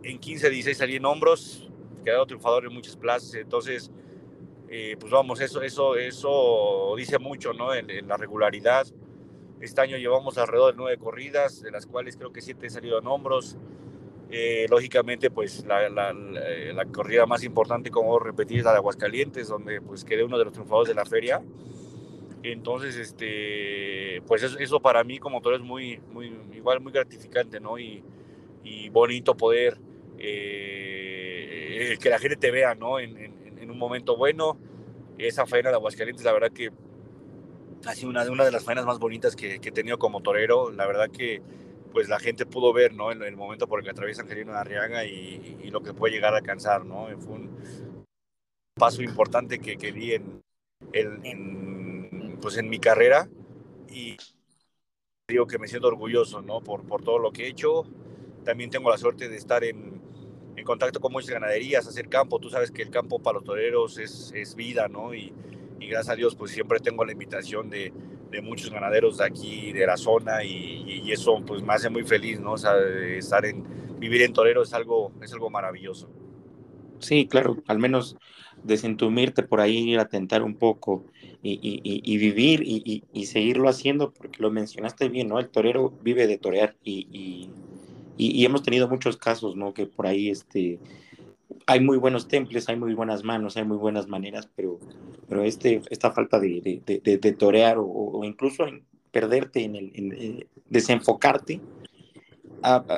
[0.03, 1.69] en 15, 16 salí en hombros,
[2.03, 3.91] quedado triunfador en muchas plazas, entonces,
[4.75, 7.75] eh, pues vamos, eso, eso, eso dice mucho, ¿no?
[7.75, 8.87] En, la regularidad.
[9.61, 12.97] Este año llevamos alrededor de nueve corridas, de las cuales creo que siete he salido
[12.97, 13.55] en hombros.
[14.31, 19.47] Eh, lógicamente, pues la, la, la, corrida más importante, como repetir, es la de Aguascalientes,
[19.47, 21.39] donde pues quedé uno de los triunfadores de la feria.
[22.41, 27.77] Entonces, este, pues eso, para mí como todo es muy, muy, igual muy gratificante, ¿no?
[27.77, 28.03] Y,
[28.63, 29.77] y bonito poder
[30.17, 32.99] eh, que la gente te vea, ¿no?
[32.99, 33.42] En, en,
[33.73, 34.57] un momento bueno.
[35.17, 36.71] Esa faena de Aguascalientes, la verdad que
[37.85, 40.71] ha sido una, una de las faenas más bonitas que, que, he tenido como torero.
[40.71, 41.41] La verdad que
[41.91, 43.11] pues la gente pudo ver, ¿no?
[43.11, 46.33] En el momento por el que atraviesa Angelino Arriaga y, y, lo que puede llegar
[46.33, 47.07] a alcanzar, ¿no?
[47.19, 47.55] Fue un
[48.73, 50.41] paso importante que, que di en,
[50.93, 53.29] en pues en mi carrera
[53.89, 54.17] y
[55.29, 56.61] digo que me siento orgulloso, ¿no?
[56.61, 57.83] Por, por todo lo que he hecho.
[58.43, 60.01] También tengo la suerte de estar en,
[60.55, 62.39] en contacto con muchas ganaderías, hacer campo.
[62.39, 65.13] Tú sabes que el campo para los toreros es, es vida, ¿no?
[65.13, 65.33] Y,
[65.79, 67.91] y, gracias a Dios, pues siempre tengo la invitación de,
[68.31, 72.03] de muchos ganaderos de aquí, de la zona, y, y, eso pues me hace muy
[72.03, 72.53] feliz, ¿no?
[72.53, 72.73] O sea,
[73.17, 73.63] estar en,
[73.99, 76.09] vivir en torero es algo, es algo maravilloso.
[76.99, 78.15] Sí, claro, al menos
[78.63, 81.05] desentumirte por ahí, ir a tentar un poco
[81.41, 85.39] y, y, y vivir y, seguirlo haciendo, porque lo mencionaste bien, ¿no?
[85.39, 87.49] El torero vive de torear y,
[88.17, 89.73] hemos tenido muchos casos, ¿no?
[89.73, 90.79] Que por ahí este,
[91.65, 94.79] hay muy buenos temples, hay muy buenas manos, hay muy buenas maneras, pero,
[95.27, 98.65] pero este, esta falta de, de, de, torear o, incluso
[99.11, 101.61] perderte en el, en, eh, desenfocarte,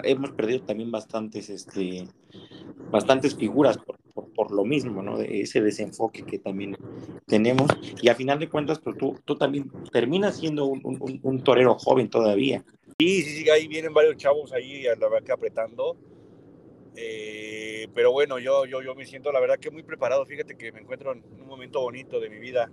[0.03, 2.07] hemos perdido también bastantes, este,
[2.91, 3.97] bastantes figuras por,
[4.33, 5.17] por, lo mismo, ¿no?
[5.17, 6.77] De ese desenfoque que también
[7.25, 7.69] tenemos.
[8.01, 11.75] Y a final de cuentas, pues tú, tú también terminas siendo un, un, un torero
[11.75, 12.63] joven todavía.
[12.97, 15.97] Sí, sí, sí, ahí vienen varios chavos ahí, la verdad que apretando.
[16.95, 20.25] Eh, pero bueno, yo, yo, yo me siento la verdad que muy preparado.
[20.25, 22.71] Fíjate que me encuentro en un momento bonito de mi vida,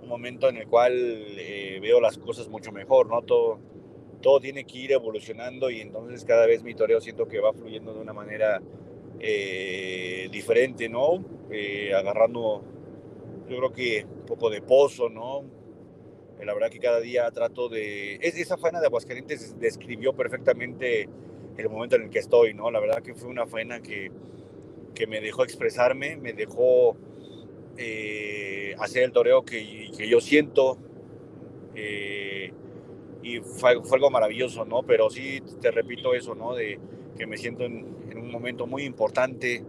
[0.00, 3.20] un momento en el cual eh, veo las cosas mucho mejor, ¿no?
[3.20, 3.58] Todo,
[4.22, 7.92] todo tiene que ir evolucionando y entonces cada vez mi toreo siento que va fluyendo
[7.92, 8.62] de una manera
[9.20, 11.22] eh, diferente, ¿no?
[11.94, 12.64] Agarrando,
[13.46, 15.44] yo creo que un poco de pozo, ¿no?
[16.44, 18.16] Eh, la verdad que cada día trato de...
[18.16, 21.08] esa faena de Aguascalientes describió perfectamente
[21.56, 22.70] el momento en el que estoy, ¿no?
[22.70, 24.10] La verdad que fue una faena que,
[24.94, 26.96] que me dejó expresarme, me dejó
[28.78, 30.78] hacer el toreo que, que yo siento.
[33.22, 34.82] y fue, algo maravilloso, ¿no?
[34.82, 36.54] Pero sí, te repito eso, ¿no?
[36.54, 36.78] De
[37.16, 39.64] que me siento en, un momento muy importante.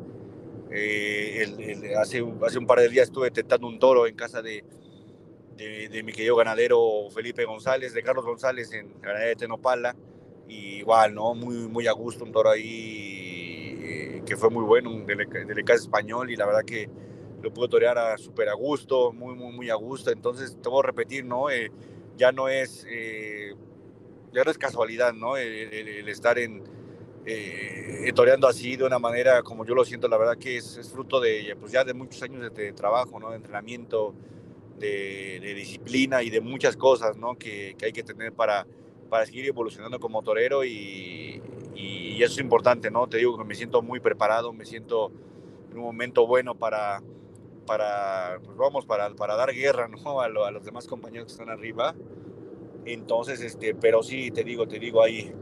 [0.72, 4.64] Eh, hace, hace un par de días estuve tentando un toro en casa de,
[5.56, 9.96] de, mi querido ganadero Felipe González, de Carlos González en ganadería de Tenopala.
[10.48, 11.34] Y igual, ¿no?
[11.34, 16.30] Muy, muy a gusto, un toro ahí eh, que fue muy bueno, un delicado español
[16.30, 16.88] y la verdad que
[17.42, 20.12] lo pude torear a súper a gusto, muy, muy, muy a gusto.
[20.12, 21.50] Entonces, te voy a repetir, ¿no?
[21.50, 21.72] Eh,
[22.16, 22.86] ya no es,
[24.32, 25.36] ya no es casualidad, ¿no?
[25.36, 26.64] el estar en,
[27.28, 31.20] eh, toreando así de una manera como yo lo siento, la verdad que es, fruto
[31.20, 33.32] de pues ya de muchos años de, trabajo, ¿no?
[33.32, 34.14] de entrenamiento,
[34.80, 37.36] de, disciplina y de muchas cosas ¿no?
[37.36, 38.68] que, que, hay que tener para,
[39.10, 41.42] para seguir evolucionando como torero y,
[41.76, 43.08] y, eso es importante, ¿no?
[43.08, 45.12] Te digo que me siento muy preparado, me siento
[45.74, 47.02] un momento bueno para,
[47.66, 50.22] para pues vamos, para, para dar guerra ¿no?
[50.22, 51.94] a, a, los demás compañeros que están arriba.
[52.86, 55.34] Entonces, este, pero sí, te digo, te digo, ahí,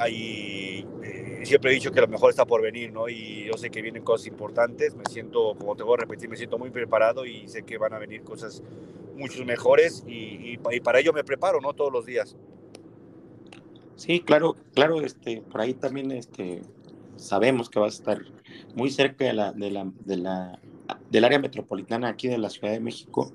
[0.00, 3.08] ahí eh, siempre he dicho que lo mejor está por venir, ¿no?
[3.08, 6.36] Y yo sé que vienen cosas importantes, me siento, como te voy a repetir, me
[6.36, 8.62] siento muy preparado y sé que van a venir cosas
[9.16, 11.74] muchos mejores y, para ello me preparo, ¿no?
[11.74, 12.36] Todos los días.
[13.96, 16.62] Sí, claro, claro, este, por ahí también, este,
[17.16, 18.18] sabemos que va a estar
[18.74, 20.58] muy cerca de la, de la, de la
[21.10, 23.30] del área metropolitana aquí de la Ciudad de México,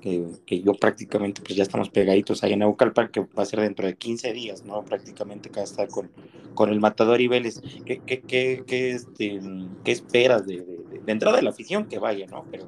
[0.00, 3.86] que, yo prácticamente pues ya estamos pegaditos ahí en Eucalpan, que va a ser dentro
[3.86, 4.84] de 15 días, ¿no?
[4.84, 6.10] Prácticamente acá está con,
[6.54, 7.60] con el Matador y Vélez.
[7.84, 9.40] ¿Qué, qué, qué, qué este,
[9.84, 10.58] esperas de,
[11.04, 12.44] de, entrada de la afición que vaya, ¿no?
[12.50, 12.66] Pero,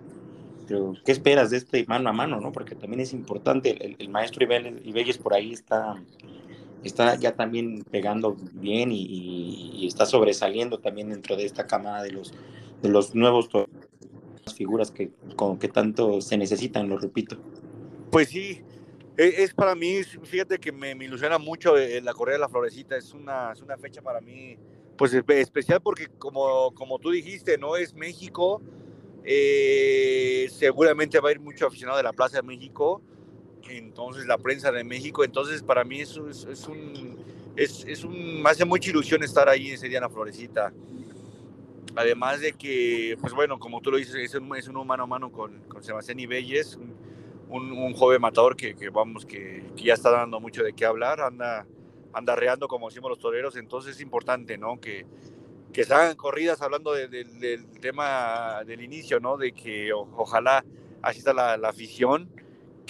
[0.67, 2.53] pero ¿qué esperas de este mano a mano, ¿no?
[2.53, 6.03] Porque también es importante, el, maestro Ibelles por ahí está
[6.85, 12.33] está ya también pegando bien y, está sobresaliendo también dentro de esta camada de los,
[12.83, 13.49] de los nuevos
[14.55, 17.37] figuras que, como que tanto se necesitan, lo repito.
[18.11, 18.63] Pues sí,
[19.17, 22.97] es, es para mí, fíjate que me, me, ilusiona mucho la Correa de la Florecita,
[22.97, 24.57] es una, es una fecha para mí
[25.01, 27.75] pues especial porque como, como tú dijiste, ¿no?
[27.77, 28.61] Es México,
[29.25, 33.01] eh, seguramente va a ir mucho aficionado de la Plaza de México,
[33.71, 37.17] entonces la prensa de México, entonces para mí es, es, es un,
[37.57, 40.71] es, es, un, me hace mucha ilusión estar ahí ese día en la Florecita.
[41.97, 45.33] Además de que, pues bueno, como tú lo dices, es un, es un a mano
[45.33, 50.11] con, con Sebastián Ibelles, un, un, joven matador que, que vamos, que, que, ya está
[50.11, 51.67] dando mucho de qué hablar, anda,
[52.13, 54.81] anda reando como decimos los toreros, entonces es importante, ¿no?
[54.81, 55.05] Que,
[55.73, 59.37] que se hagan corridas hablando de, de, del tema del inicio, ¿no?
[59.37, 60.65] De que o, ojalá
[61.03, 62.31] asista la, la afición,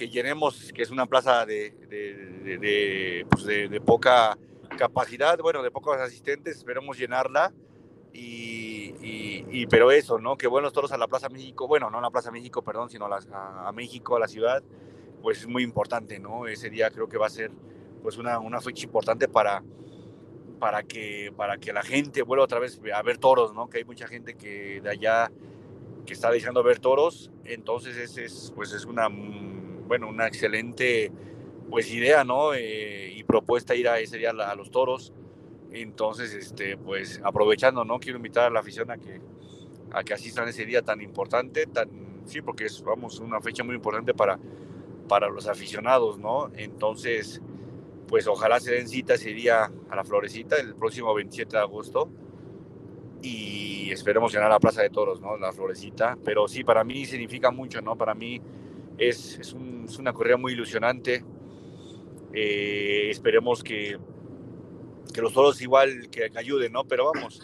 [0.01, 4.39] que llenemos, que es una plaza de, de, pues de, poca
[4.79, 7.53] capacidad, bueno, de pocos asistentes, esperemos llenarla.
[8.15, 8.70] Y,
[9.01, 10.37] y, pero eso, ¿no?
[10.37, 13.07] Que buenos toros a la Plaza México, bueno, no a la Plaza México, perdón, sino
[13.07, 14.63] a, México, a la ciudad,
[15.23, 16.47] pues es muy importante, ¿no?
[16.47, 17.51] Ese día creo que va a ser
[18.03, 19.63] pues una, una fecha importante para,
[20.59, 23.69] para, que, para que la gente vuelva otra vez a ver toros, ¿no?
[23.69, 25.31] Que hay mucha gente que de allá
[26.07, 29.09] que está dejando ver toros, entonces ese es, pues es una
[29.91, 31.11] bueno, una excelente
[31.69, 32.55] pues idea, ¿no?
[32.55, 35.13] Eh, y propuesta ir a ese día a, los toros.
[35.73, 37.99] Entonces, este, pues aprovechando, ¿no?
[38.01, 39.21] Quiero invitar a la afición a que,
[39.93, 41.89] a que asistan ese día tan importante, tan,
[42.25, 44.39] sí, porque es, vamos, una fecha muy importante para,
[45.09, 46.51] para los aficionados, ¿no?
[46.57, 47.41] Entonces,
[48.09, 52.11] pues ojalá se den cita ese día a la Florecita el próximo 27 de agosto
[53.23, 55.37] y esperemos llenar la Plaza de Toros, ¿no?
[55.37, 57.97] La Florecita, pero sí, para mí significa mucho, ¿no?
[57.97, 58.41] Para mí
[58.99, 61.25] es, es, un, es una corrida muy ilusionante.
[62.33, 63.99] Eh, esperemos que,
[65.13, 66.85] que, los toros igual que, ayuden, ¿no?
[66.85, 67.41] Pero vamos,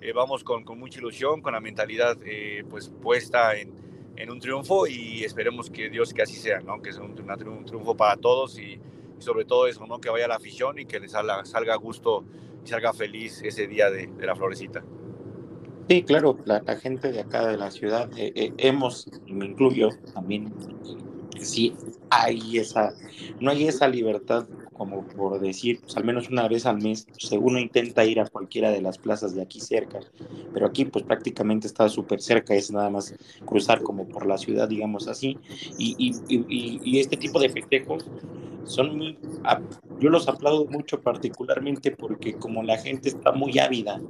[0.00, 3.72] eh, vamos con, con, mucha ilusión, con la mentalidad eh, pues puesta en,
[4.16, 6.80] en, un triunfo y esperemos que Dios que así sea, ¿no?
[6.80, 8.80] Que sea un, un triunfo para todos y,
[9.20, 10.00] sobre todo eso, ¿no?
[10.00, 12.24] Que vaya la afición y que les salga, salga gusto
[12.64, 14.82] y salga feliz ese día de, de la florecita.
[15.88, 20.54] Sí, claro, la, gente de acá de la ciudad, eh, eh, hemos, me incluyo también,
[21.40, 21.74] sí
[22.10, 22.94] hay esa,
[23.40, 24.46] no hay esa libertad
[24.80, 28.26] como por decir, pues al menos una vez al mes, pues, uno intenta ir a
[28.26, 30.00] cualquiera de las plazas de aquí cerca,
[30.54, 33.14] pero aquí pues prácticamente está súper cerca, es nada más
[33.44, 35.36] cruzar como por la ciudad, digamos así,
[35.76, 38.06] y, y, y, y este tipo de festejos
[38.64, 39.18] son muy,
[40.00, 44.00] yo los aplaudo mucho particularmente porque como la gente está muy ávida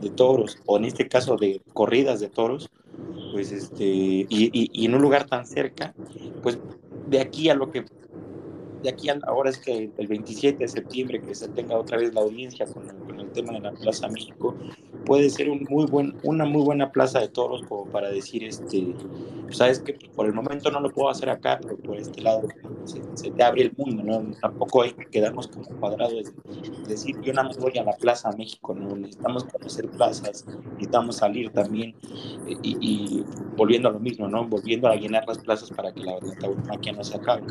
[0.00, 2.68] de toros, o en este caso de corridas de toros,
[3.32, 5.94] pues este, y, y, en un lugar tan cerca,
[6.42, 6.58] pues
[7.06, 7.84] de aquí a lo que,
[8.86, 12.14] de aquí a ahora es que el 27 de septiembre que se tenga otra vez
[12.14, 14.54] la audiencia con el, con el tema de la Plaza México,
[15.04, 18.94] puede ser un muy buen, una muy buena plaza de toros como para decir, este,
[19.50, 22.46] sabes que por el momento no lo puedo hacer acá, pero por este lado
[22.84, 24.36] se, se te abre el mundo, ¿no?
[24.40, 28.30] Tampoco hay que quedarnos como cuadrados, es decir, yo nada más voy a la Plaza
[28.38, 28.94] México, ¿no?
[28.94, 31.96] Necesitamos conocer plazas, necesitamos salir también
[32.62, 33.24] y, y
[33.56, 34.46] volviendo a lo mismo, ¿no?
[34.46, 37.42] Volviendo a llenar las plazas para que la, la tauromaquia no se acabe.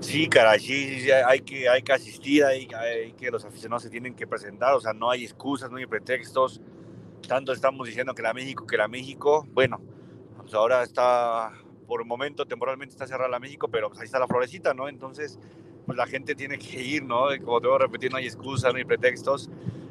[0.00, 3.90] Sí, caray, sí, sí, hay, que, hay que asistir, hay, hay, que los aficionados se
[3.90, 6.60] tienen que presentar, o sea, no hay excusas, no hay pretextos.
[7.26, 9.80] Tanto estamos diciendo que la México, que la México, bueno,
[10.38, 11.52] pues ahora está,
[11.86, 14.88] por el momento, temporalmente está cerrada la México, pero pues ahí está la florecita, ¿no?
[14.88, 15.38] Entonces,
[15.86, 17.34] pues la gente tiene que ir, ¿no?
[17.34, 19.50] Y como te voy a repetir, no hay excusas, no hay pretextos.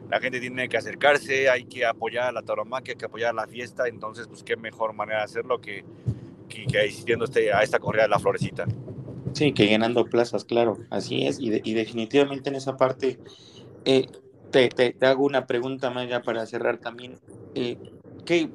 [0.10, 3.34] La gente tiene que acercarse, hay que apoyar a la tauromaquia, hay que apoyar a
[3.34, 3.88] la fiesta.
[3.88, 5.84] Entonces, pues qué mejor manera de hacerlo que,
[6.48, 8.66] que, que asistiendo este, a esta corrida de la florecita.
[9.34, 11.40] Sí, que llenando plazas, claro, así es.
[11.40, 13.20] Y, de, y definitivamente en esa parte,
[13.84, 14.08] eh,
[14.52, 17.20] te, te, te, hago una pregunta más ya para cerrar también.
[17.54, 17.78] Eh,
[18.26, 18.50] ¿qué,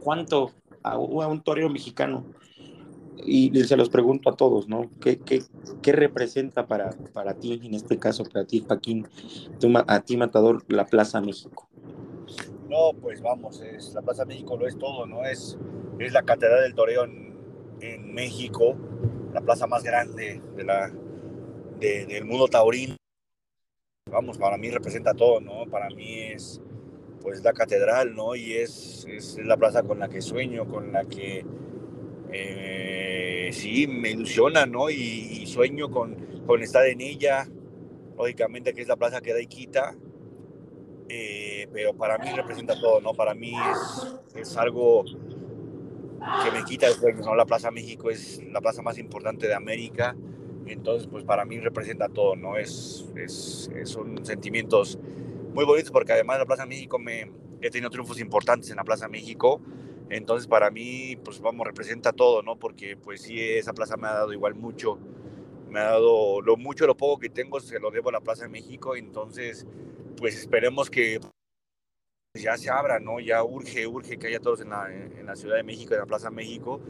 [0.00, 2.24] cuánto a, un torero mexicano?
[3.26, 4.90] Y se los pregunto a todos, ¿no?
[5.00, 9.06] ¿Qué, qué, representa para, para ti, en este caso, para ti, Joaquín,
[9.86, 11.68] a ti, Matador, la Plaza México?
[12.68, 15.24] No, pues vamos, es, la Plaza México lo es todo, ¿no?
[15.24, 15.56] Es,
[16.00, 17.34] es la Catedral del Toreo en,
[17.80, 18.76] en México,
[19.34, 20.90] la plaza más grande de la,
[21.80, 22.94] del mundo taurino.
[24.08, 25.66] Vamos, para mí representa todo, ¿no?
[25.68, 26.60] Para mí es
[27.20, 28.36] pues la catedral, ¿no?
[28.36, 31.44] Y es, es la plaza con la que sueño, con la que
[32.32, 34.88] eh, sí me ilusiona, ¿no?
[34.88, 36.14] Y, sueño con,
[36.46, 37.48] con, estar en ella,
[38.16, 39.96] lógicamente que es la plaza que da y quita,
[41.08, 43.14] eh, pero para mí representa todo, ¿no?
[43.14, 45.04] Para mí es, es algo
[46.42, 47.34] que me quita el sueño, ¿no?
[47.34, 50.16] La Plaza México es la plaza más importante de América,
[50.66, 52.56] entonces pues para mí representa todo, ¿no?
[52.56, 54.98] Es, es, son sentimientos
[55.52, 59.08] muy bonitos porque además la Plaza México me he tenido triunfos importantes en la Plaza
[59.08, 59.60] México,
[60.10, 62.56] entonces para mí pues vamos, representa todo, ¿no?
[62.56, 64.98] Porque pues sí, esa plaza me ha dado igual mucho,
[65.70, 68.48] me ha dado lo mucho, lo poco que tengo se lo debo a la Plaza
[68.48, 69.66] México, entonces
[70.16, 71.20] pues esperemos que
[72.34, 73.20] ya se abra, ¿no?
[73.20, 76.06] Ya urge, urge que haya todos en la, en la Ciudad de México, en la
[76.06, 76.80] Plaza México.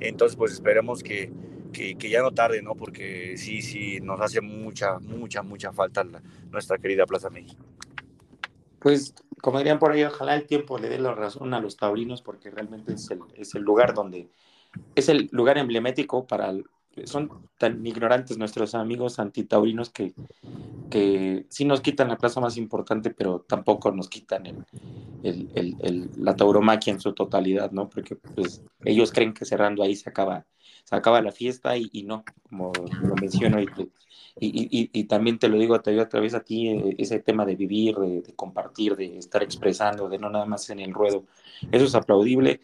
[0.00, 1.30] Entonces, pues esperemos que,
[1.72, 2.74] que, ya no tarde, ¿no?
[2.74, 6.02] Porque sí, sí, nos hace mucha, mucha, mucha falta
[6.50, 7.62] nuestra querida Plaza México.
[8.78, 12.22] Pues, como dirían por ahí, ojalá el tiempo le dé la razón a los taurinos,
[12.22, 14.30] porque realmente es el, es el lugar donde,
[14.94, 16.54] es el lugar emblemático para,
[17.04, 20.14] son tan ignorantes nuestros amigos antitaurinos que,
[20.90, 24.64] que sí nos quitan la plaza más importante, pero tampoco nos quitan el,
[25.22, 27.88] el, el, la tauromaquia en su totalidad, ¿no?
[27.88, 30.46] Porque pues ellos creen que cerrando ahí se acaba,
[30.84, 32.72] se acaba la fiesta y, y no, como
[33.02, 33.68] lo menciono y,
[34.38, 37.96] y, y, también te lo digo otra vez a ti, eh, ese tema de vivir,
[37.96, 41.24] de, compartir, de estar expresando, de no nada más en el ruedo,
[41.72, 42.60] eso es aplaudible.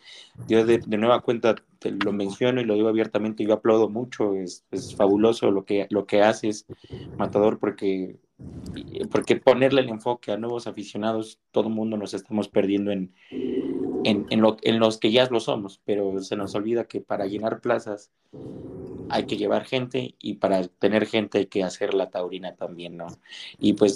[0.48, 4.64] Yo de, nueva cuenta te lo menciono y lo digo abiertamente, yo aplaudo mucho, es,
[4.70, 6.66] es fabuloso lo que, lo que haces,
[7.18, 8.18] Matador, porque
[9.10, 14.26] porque ponerle el enfoque a nuevos aficionados, todo el mundo nos estamos perdiendo en, en,
[14.30, 17.60] en, lo, en, los que ya lo somos, pero se nos olvida que para llenar
[17.60, 18.10] plazas
[19.10, 23.06] hay que llevar gente y para tener gente hay que hacer la taurina también, ¿no?
[23.58, 23.94] Y pues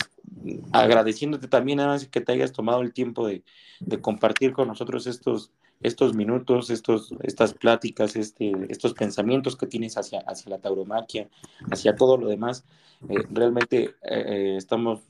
[0.72, 3.43] agradeciéndote también además que te hayas tomado el tiempo de,
[3.80, 5.53] de compartir con nosotros estos,
[5.83, 11.29] estos minutos, estos, estas pláticas, este, estos pensamientos que tienes hacia, hacia la tauromaquia,
[11.70, 12.64] hacia todo lo demás.
[13.09, 15.01] Eh, realmente eh, estamos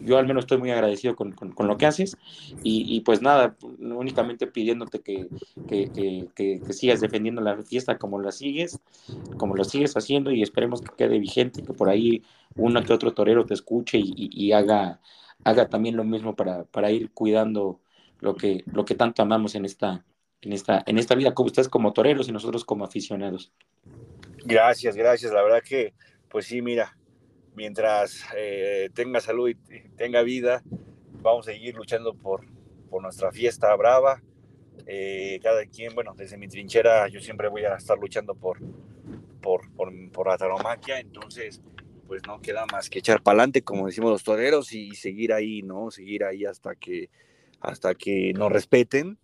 [0.00, 2.16] yo al menos estoy muy agradecido con, con, lo que haces
[2.62, 5.28] y, pues nada, únicamente pidiéndote que,
[5.68, 8.80] que, que, sigas defendiendo la fiesta como la sigues,
[9.36, 12.22] como lo sigues haciendo y esperemos que quede vigente, que por ahí
[12.56, 15.00] uno que otro torero te escuche y, y, haga,
[15.44, 17.80] haga también lo mismo para, para ir cuidando
[18.20, 20.04] lo que, lo que tanto amamos en esta,
[20.42, 23.52] en esta, en esta vida, como ustedes como toreros y nosotros como aficionados.
[24.44, 25.32] Gracias, gracias.
[25.32, 25.94] La verdad que,
[26.28, 26.96] pues sí, mira,
[27.54, 29.54] mientras eh, tenga salud y
[29.96, 30.62] tenga vida,
[31.22, 32.46] vamos a seguir luchando por,
[32.88, 34.22] por nuestra fiesta brava.
[34.86, 38.58] Eh, cada quien, bueno, desde mi trinchera yo siempre voy a estar luchando por,
[39.40, 41.60] por, por, por la taromaquia, entonces
[42.06, 45.62] pues no queda más que echar para adelante, como decimos los toreros, y seguir ahí,
[45.62, 45.90] ¿no?
[45.90, 47.10] Seguir ahí hasta que,
[47.66, 49.18] hasta que nos respeten.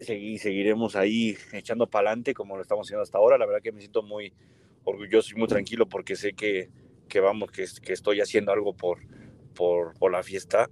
[0.00, 3.38] Y seguiremos ahí echando para adelante como lo estamos haciendo hasta ahora.
[3.38, 4.34] La verdad que me siento muy
[4.82, 6.68] orgulloso y muy tranquilo porque sé que,
[7.08, 8.98] que vamos, que, que estoy haciendo algo por,
[9.54, 10.68] por, la fiesta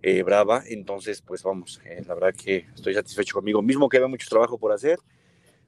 [0.00, 0.62] eh, brava.
[0.66, 4.72] Entonces, pues vamos, eh, la verdad que estoy satisfecho conmigo mismo, queda mucho trabajo por
[4.72, 5.00] hacer,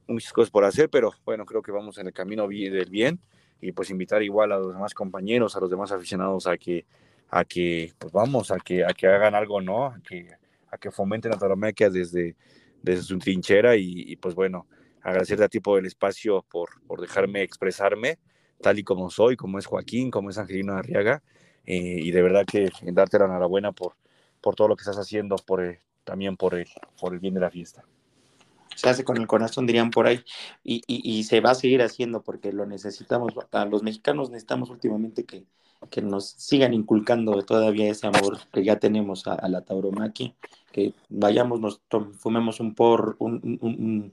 [0.07, 3.20] muchas cosas por hacer, pero bueno, creo que vamos en el camino del bien
[3.61, 6.86] y pues invitar igual a los demás compañeros, a los demás aficionados a que,
[7.31, 9.87] a que pues vamos, a que, a que hagan algo, ¿no?
[9.87, 10.31] A que,
[10.70, 12.37] a que fomenten la tauromaquia desde,
[12.83, 14.66] desde su trinchera y, pues bueno,
[15.03, 18.18] agradecerte a ti por el espacio, por, por dejarme expresarme
[18.61, 21.22] tal y como soy, como es Joaquín, como es Angelino Arriaga,
[21.64, 23.95] eh, y de verdad que darte la enhorabuena por,
[24.41, 26.66] por todo lo que estás haciendo, por, eh, también por el,
[27.01, 27.85] por el bien de la fiesta.
[28.74, 30.24] Se hace con el corazón, dirían por ahí,
[30.62, 33.33] y, y, se va a seguir haciendo porque lo necesitamos.
[33.51, 35.47] A los mexicanos necesitamos últimamente que,
[35.91, 40.35] que nos sigan inculcando todavía ese amor que ya tenemos a, la tauromaquia,
[40.72, 41.81] que vayamos, nos
[42.18, 44.12] fumemos un por, un, un,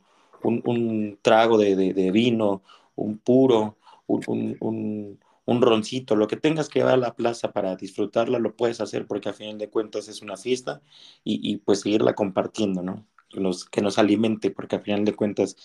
[0.64, 2.62] un, trago de, de, vino,
[2.96, 8.56] un puro, un, roncito, lo que tengas que llevar a la plaza para disfrutarla, lo
[8.56, 10.82] puedes hacer porque a fin de cuentas es una fiesta
[11.24, 13.06] y, y pues seguirla compartiendo, ¿no?
[13.40, 15.58] Nos, que nos alimente, porque al final de cuentas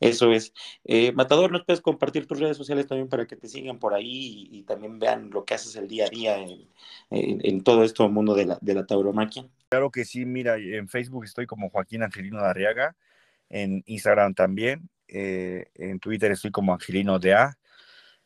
[0.00, 0.52] eso es.
[0.84, 4.48] Eh, Matador, ¿nos puedes compartir tus redes sociales también para que te sigan por ahí
[4.50, 6.68] y, también vean lo que haces el día a día en,
[7.10, 9.46] en, todo este mundo de la, de la tauromaquia?
[9.68, 12.96] Claro que sí, mira, en Facebook estoy como Joaquín Angelino de Arriaga,
[13.50, 17.58] en Instagram también, eh, en Twitter estoy como Angelino de A,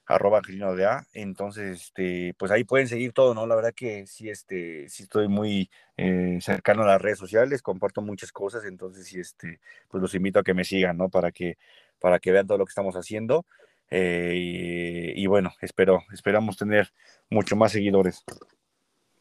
[0.08, 3.46] arroba Angelino de A, entonces, este, pues ahí pueden seguir todo, ¿no?
[3.46, 8.00] La verdad que sí, este, sí estoy muy eh, cercano a las redes sociales, comparto
[8.00, 11.10] muchas cosas, entonces sí, este, pues los invito a que me sigan, ¿no?
[11.10, 11.58] Para que,
[12.00, 13.44] para que vean todo lo que estamos haciendo.
[13.90, 16.92] Eh, y, bueno, espero, esperamos tener
[17.30, 18.24] mucho más seguidores.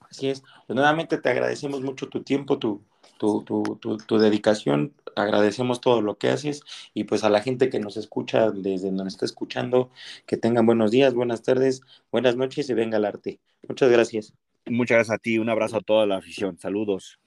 [0.10, 0.42] Así es.
[0.66, 2.82] Pues nuevamente te agradecemos mucho tu tiempo, tu,
[3.18, 6.62] tu, tu, tu, dedicación, agradecemos todo lo que haces
[6.94, 9.90] y pues a la gente que nos escucha desde donde está escuchando,
[10.26, 13.40] que tengan buenos días, buenas tardes, buenas noches y venga el arte.
[13.68, 14.34] Muchas gracias.
[14.66, 17.20] Muchas gracias a ti, un abrazo a toda la afición, saludos.